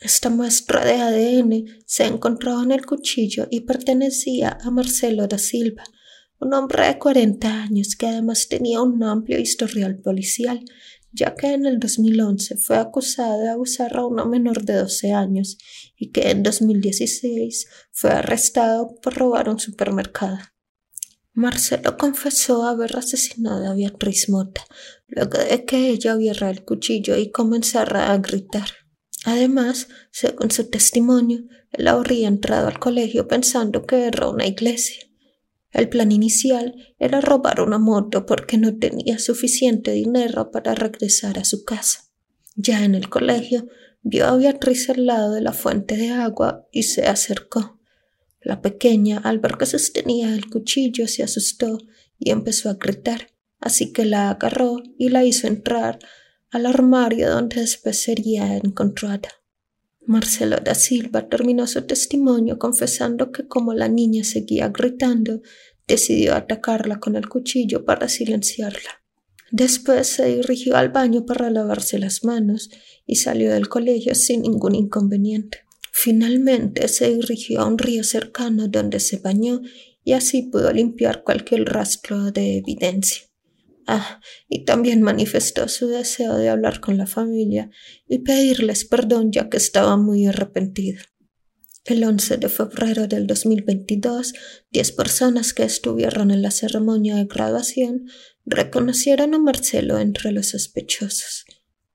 Esta 0.00 0.30
muestra 0.30 0.82
de 0.82 0.94
ADN 0.94 1.82
se 1.84 2.06
encontró 2.06 2.62
en 2.62 2.72
el 2.72 2.86
cuchillo 2.86 3.46
y 3.50 3.60
pertenecía 3.60 4.56
a 4.62 4.70
Marcelo 4.70 5.26
da 5.26 5.36
Silva, 5.36 5.84
un 6.38 6.54
hombre 6.54 6.86
de 6.86 6.98
40 6.98 7.62
años 7.64 7.96
que 7.96 8.06
además 8.06 8.48
tenía 8.48 8.80
un 8.80 9.02
amplio 9.02 9.38
historial 9.38 9.98
policial, 9.98 10.64
ya 11.12 11.34
que 11.34 11.52
en 11.52 11.66
el 11.66 11.78
2011 11.78 12.56
fue 12.56 12.78
acusado 12.78 13.42
de 13.42 13.50
abusar 13.50 13.94
a 13.98 14.06
una 14.06 14.24
menor 14.24 14.64
de 14.64 14.76
12 14.76 15.12
años 15.12 15.58
y 15.98 16.10
que 16.12 16.30
en 16.30 16.42
2016 16.42 17.66
fue 17.92 18.10
arrestado 18.10 18.98
por 19.02 19.14
robar 19.14 19.50
un 19.50 19.58
supermercado. 19.58 20.38
Marcelo 21.34 21.98
confesó 21.98 22.64
haber 22.64 22.96
asesinado 22.96 23.70
a 23.70 23.74
Beatriz 23.74 24.30
Mota, 24.30 24.64
luego 25.08 25.38
de 25.38 25.66
que 25.66 25.90
ella 25.90 26.12
abriera 26.12 26.48
el 26.48 26.64
cuchillo 26.64 27.18
y 27.18 27.30
comenzara 27.30 28.12
a 28.12 28.16
gritar. 28.16 28.79
Además, 29.24 29.88
según 30.10 30.50
su 30.50 30.70
testimonio, 30.70 31.44
él 31.72 31.88
habría 31.88 32.28
entrado 32.28 32.68
al 32.68 32.78
colegio 32.78 33.28
pensando 33.28 33.86
que 33.86 34.06
era 34.06 34.28
una 34.28 34.46
iglesia. 34.46 35.06
El 35.72 35.88
plan 35.88 36.10
inicial 36.10 36.74
era 36.98 37.20
robar 37.20 37.60
una 37.60 37.78
moto 37.78 38.26
porque 38.26 38.58
no 38.58 38.76
tenía 38.78 39.18
suficiente 39.18 39.92
dinero 39.92 40.50
para 40.50 40.74
regresar 40.74 41.38
a 41.38 41.44
su 41.44 41.64
casa. 41.64 42.10
Ya 42.56 42.84
en 42.84 42.94
el 42.94 43.08
colegio, 43.08 43.68
vio 44.02 44.26
a 44.26 44.36
Beatriz 44.36 44.90
al 44.90 45.06
lado 45.06 45.32
de 45.32 45.42
la 45.42 45.52
fuente 45.52 45.96
de 45.96 46.10
agua 46.10 46.66
y 46.72 46.84
se 46.84 47.06
acercó. 47.06 47.78
La 48.40 48.62
pequeña, 48.62 49.18
al 49.18 49.38
ver 49.38 49.58
que 49.58 49.66
sostenía 49.66 50.34
el 50.34 50.48
cuchillo, 50.48 51.06
se 51.06 51.22
asustó 51.22 51.78
y 52.18 52.30
empezó 52.30 52.70
a 52.70 52.74
gritar, 52.74 53.28
así 53.60 53.92
que 53.92 54.04
la 54.04 54.30
agarró 54.30 54.82
y 54.98 55.10
la 55.10 55.24
hizo 55.24 55.46
entrar 55.46 55.98
al 56.50 56.66
armario 56.66 57.30
donde 57.30 57.60
después 57.60 58.02
sería 58.02 58.56
encontrada. 58.56 59.28
Marcelo 60.06 60.56
da 60.56 60.74
Silva 60.74 61.28
terminó 61.28 61.66
su 61.66 61.82
testimonio 61.82 62.58
confesando 62.58 63.30
que 63.30 63.46
como 63.46 63.74
la 63.74 63.88
niña 63.88 64.24
seguía 64.24 64.68
gritando, 64.68 65.40
decidió 65.86 66.34
atacarla 66.34 66.98
con 66.98 67.16
el 67.16 67.28
cuchillo 67.28 67.84
para 67.84 68.08
silenciarla. 68.08 69.02
Después 69.52 70.06
se 70.06 70.36
dirigió 70.36 70.76
al 70.76 70.90
baño 70.90 71.26
para 71.26 71.50
lavarse 71.50 71.98
las 71.98 72.24
manos 72.24 72.70
y 73.06 73.16
salió 73.16 73.52
del 73.52 73.68
colegio 73.68 74.14
sin 74.14 74.42
ningún 74.42 74.74
inconveniente. 74.74 75.58
Finalmente 75.92 76.86
se 76.88 77.14
dirigió 77.14 77.60
a 77.60 77.66
un 77.66 77.76
río 77.76 78.04
cercano 78.04 78.68
donde 78.68 79.00
se 79.00 79.18
bañó 79.18 79.60
y 80.04 80.12
así 80.12 80.42
pudo 80.42 80.72
limpiar 80.72 81.24
cualquier 81.24 81.64
rastro 81.64 82.30
de 82.30 82.58
evidencia. 82.58 83.29
Ah, 83.92 84.20
y 84.48 84.64
también 84.64 85.02
manifestó 85.02 85.66
su 85.66 85.88
deseo 85.88 86.36
de 86.36 86.48
hablar 86.48 86.78
con 86.78 86.96
la 86.96 87.08
familia 87.08 87.70
y 88.06 88.20
pedirles 88.20 88.84
perdón 88.84 89.32
ya 89.32 89.48
que 89.48 89.56
estaba 89.56 89.96
muy 89.96 90.26
arrepentido. 90.26 91.02
El 91.84 92.04
11 92.04 92.36
de 92.36 92.48
febrero 92.48 93.08
del 93.08 93.26
2022, 93.26 94.32
diez 94.70 94.92
personas 94.92 95.52
que 95.52 95.64
estuvieron 95.64 96.30
en 96.30 96.40
la 96.40 96.52
ceremonia 96.52 97.16
de 97.16 97.24
graduación 97.24 98.06
reconocieron 98.46 99.34
a 99.34 99.40
Marcelo 99.40 99.98
entre 99.98 100.30
los 100.30 100.50
sospechosos. 100.50 101.44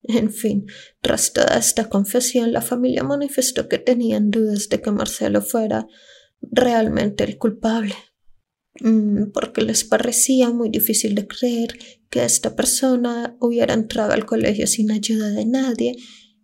En 0.02 0.30
fin, 0.30 0.66
tras 1.00 1.32
toda 1.32 1.56
esta 1.56 1.88
confesión, 1.88 2.52
la 2.52 2.60
familia 2.60 3.04
manifestó 3.04 3.70
que 3.70 3.78
tenían 3.78 4.30
dudas 4.30 4.68
de 4.68 4.82
que 4.82 4.90
Marcelo 4.90 5.40
fuera 5.40 5.86
realmente 6.42 7.24
el 7.24 7.38
culpable, 7.38 7.94
porque 9.32 9.62
les 9.62 9.84
parecía 9.84 10.50
muy 10.50 10.68
difícil 10.68 11.14
de 11.14 11.26
creer 11.26 11.78
que 12.10 12.24
esta 12.24 12.54
persona 12.54 13.36
hubiera 13.40 13.74
entrado 13.74 14.12
al 14.12 14.26
colegio 14.26 14.66
sin 14.66 14.90
ayuda 14.90 15.30
de 15.30 15.46
nadie 15.46 15.96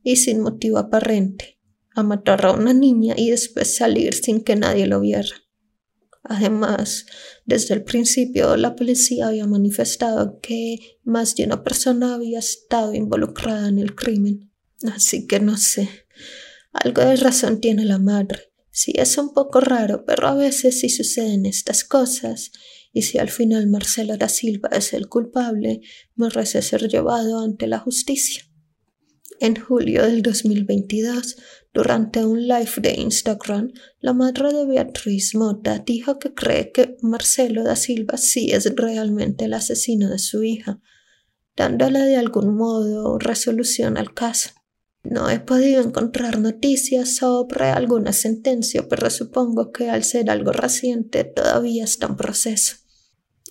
y 0.03 0.17
sin 0.17 0.41
motivo 0.41 0.79
aparente, 0.79 1.61
a 1.95 2.03
matar 2.03 2.45
a 2.47 2.53
una 2.53 2.73
niña 2.73 3.15
y 3.17 3.31
después 3.31 3.77
salir 3.77 4.15
sin 4.15 4.43
que 4.43 4.57
nadie 4.57 4.87
lo 4.87 5.01
viera. 5.01 5.29
Además, 6.25 7.07
desde 7.45 7.75
el 7.75 7.83
principio 7.83 8.57
la 8.57 8.77
policía 8.77 9.29
había 9.29 9.47
manifestado 9.47 10.39
que 10.41 10.79
más 11.03 11.35
de 11.35 11.45
una 11.45 11.65
persona 11.65 12.15
había 12.15 12.39
estado 12.39 12.95
involucrada 12.95 13.69
en 13.69 13.79
el 13.79 13.95
crimen. 13.95 14.53
Así 14.95 15.27
que 15.27 15.41
no 15.41 15.57
sé. 15.57 15.89
Algo 16.73 17.03
de 17.03 17.17
razón 17.17 17.61
tiene 17.61 17.85
la 17.85 17.99
madre. 17.99 18.52
Sí, 18.75 18.95
es 18.97 19.19
un 19.19 19.35
poco 19.35 19.61
raro, 19.61 20.07
pero 20.07 20.29
a 20.29 20.35
veces 20.35 20.81
sí 20.81 20.89
suceden 20.89 21.45
estas 21.45 21.85
cosas. 21.85 22.51
Y 22.91 23.03
si 23.03 23.19
al 23.19 23.29
final 23.29 23.69
Marcelo 23.69 24.17
da 24.17 24.31
Silva 24.31 24.71
es 24.73 24.95
el 24.95 25.09
culpable, 25.09 25.83
merece 26.15 26.63
ser 26.63 26.89
llevado 26.89 27.41
ante 27.41 27.67
la 27.67 27.79
justicia. 27.79 28.45
En 29.41 29.57
julio 29.57 30.05
del 30.05 30.23
2022, 30.23 31.37
durante 31.75 32.25
un 32.25 32.47
live 32.47 32.73
de 32.79 32.95
Instagram, 32.95 33.73
la 34.01 34.15
madre 34.15 34.55
de 34.55 34.65
Beatriz 34.65 35.35
Mota 35.35 35.79
dijo 35.79 36.19
que 36.19 36.33
cree 36.33 36.73
que 36.73 36.97
Marcelo 37.03 37.65
da 37.65 37.77
Silva 37.77 38.17
sí 38.17 38.53
es 38.53 38.75
realmente 38.75 39.47
el 39.47 39.55
asesino 39.55 40.09
de 40.09 40.19
su 40.19 40.45
hija, 40.45 40.81
dándole 41.57 42.01
de 42.01 42.17
algún 42.17 42.57
modo 42.57 43.19
resolución 43.19 43.99
al 43.99 44.15
caso. 44.15 44.51
No 45.03 45.29
he 45.29 45.41
podido 45.41 45.83
encontrar 45.83 46.39
noticias 46.39 47.17
sobre 47.17 47.67
alguna 47.67 48.13
sentencia, 48.13 48.89
pero 48.89 49.11
supongo 49.11 49.73
que 49.73 49.91
al 49.91 50.05
ser 50.05 50.31
algo 50.31 50.53
reciente 50.53 51.25
todavía 51.25 51.85
está 51.85 52.07
en 52.07 52.17
proceso. 52.17 52.77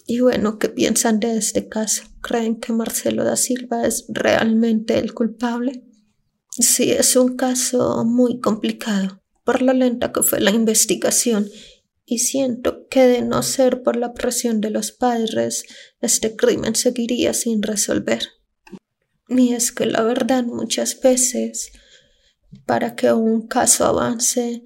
Y 0.08 0.22
bueno, 0.22 0.60
¿qué 0.60 0.70
piensan 0.70 1.20
de 1.20 1.38
este 1.38 1.68
caso? 1.68 2.04
¿Creen 2.22 2.60
que 2.60 2.74
Marcelo 2.74 3.24
da 3.24 3.36
Silva 3.36 3.86
es 3.86 4.06
realmente 4.10 4.98
el 4.98 5.14
culpable? 5.14 5.84
Sí, 6.50 6.92
es 6.92 7.16
un 7.16 7.36
caso 7.36 8.04
muy 8.06 8.40
complicado 8.40 9.22
por 9.44 9.62
lo 9.62 9.74
lenta 9.74 10.12
que 10.12 10.24
fue 10.24 10.40
la 10.40 10.52
investigación 10.52 11.50
y 12.06 12.20
siento 12.20 12.88
que 12.90 13.02
de 13.02 13.22
no 13.22 13.44
ser 13.44 13.84
por 13.84 13.96
la 13.96 14.14
presión 14.14 14.62
de 14.62 14.70
los 14.70 14.92
padres, 14.92 15.66
este 16.02 16.36
crimen 16.36 16.76
seguiría 16.76 17.34
sin 17.34 17.62
resolver. 17.62 18.24
Y 19.34 19.54
es 19.54 19.72
que 19.72 19.86
la 19.86 20.04
verdad 20.04 20.44
muchas 20.44 21.00
veces, 21.00 21.72
para 22.66 22.98
que 22.98 23.14
un 23.14 23.48
caso 23.48 23.86
avance, 23.86 24.64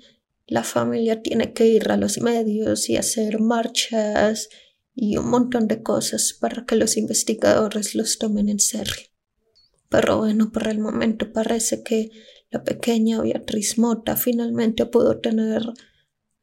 la 0.48 0.64
familia 0.64 1.22
tiene 1.22 1.54
que 1.54 1.68
ir 1.68 1.92
a 1.92 1.98
los 1.98 2.20
medios 2.20 2.90
y 2.90 2.98
hacer 2.98 3.40
marchas 3.40 4.50
y 4.96 5.18
un 5.18 5.30
montón 5.30 5.68
de 5.68 5.84
cosas 5.84 6.34
para 6.34 6.66
que 6.66 6.78
los 6.78 6.98
investigadores 6.98 7.94
los 7.94 8.18
tomen 8.18 8.50
en 8.50 8.60
serio. 8.60 9.06
Pero 9.90 10.18
bueno, 10.18 10.52
por 10.52 10.68
el 10.68 10.80
momento 10.80 11.32
parece 11.32 11.84
que 11.84 12.10
la 12.50 12.64
pequeña 12.64 13.22
Beatriz 13.22 13.78
Mota 13.78 14.18
finalmente 14.18 14.88
pudo 14.88 15.20
tener 15.20 15.62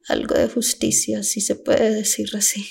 algo 0.06 0.36
de 0.36 0.48
justicia, 0.48 1.24
si 1.24 1.40
se 1.40 1.56
puede 1.56 1.92
decir 1.92 2.28
así. 2.36 2.66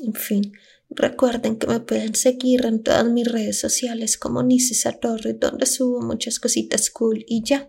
En 0.00 0.12
fin, 0.12 0.52
recuerden 0.90 1.56
que 1.56 1.66
me 1.66 1.80
pueden 1.80 2.14
seguir 2.14 2.64
en 2.66 2.82
todas 2.82 3.06
mis 3.06 3.30
redes 3.30 3.58
sociales 3.60 4.16
como 4.18 4.42
Nisi 4.42 4.74
Satori, 4.74 5.34
donde 5.34 5.66
subo 5.66 6.00
muchas 6.00 6.38
cositas 6.38 6.90
cool 6.90 7.24
y 7.26 7.42
ya. 7.44 7.68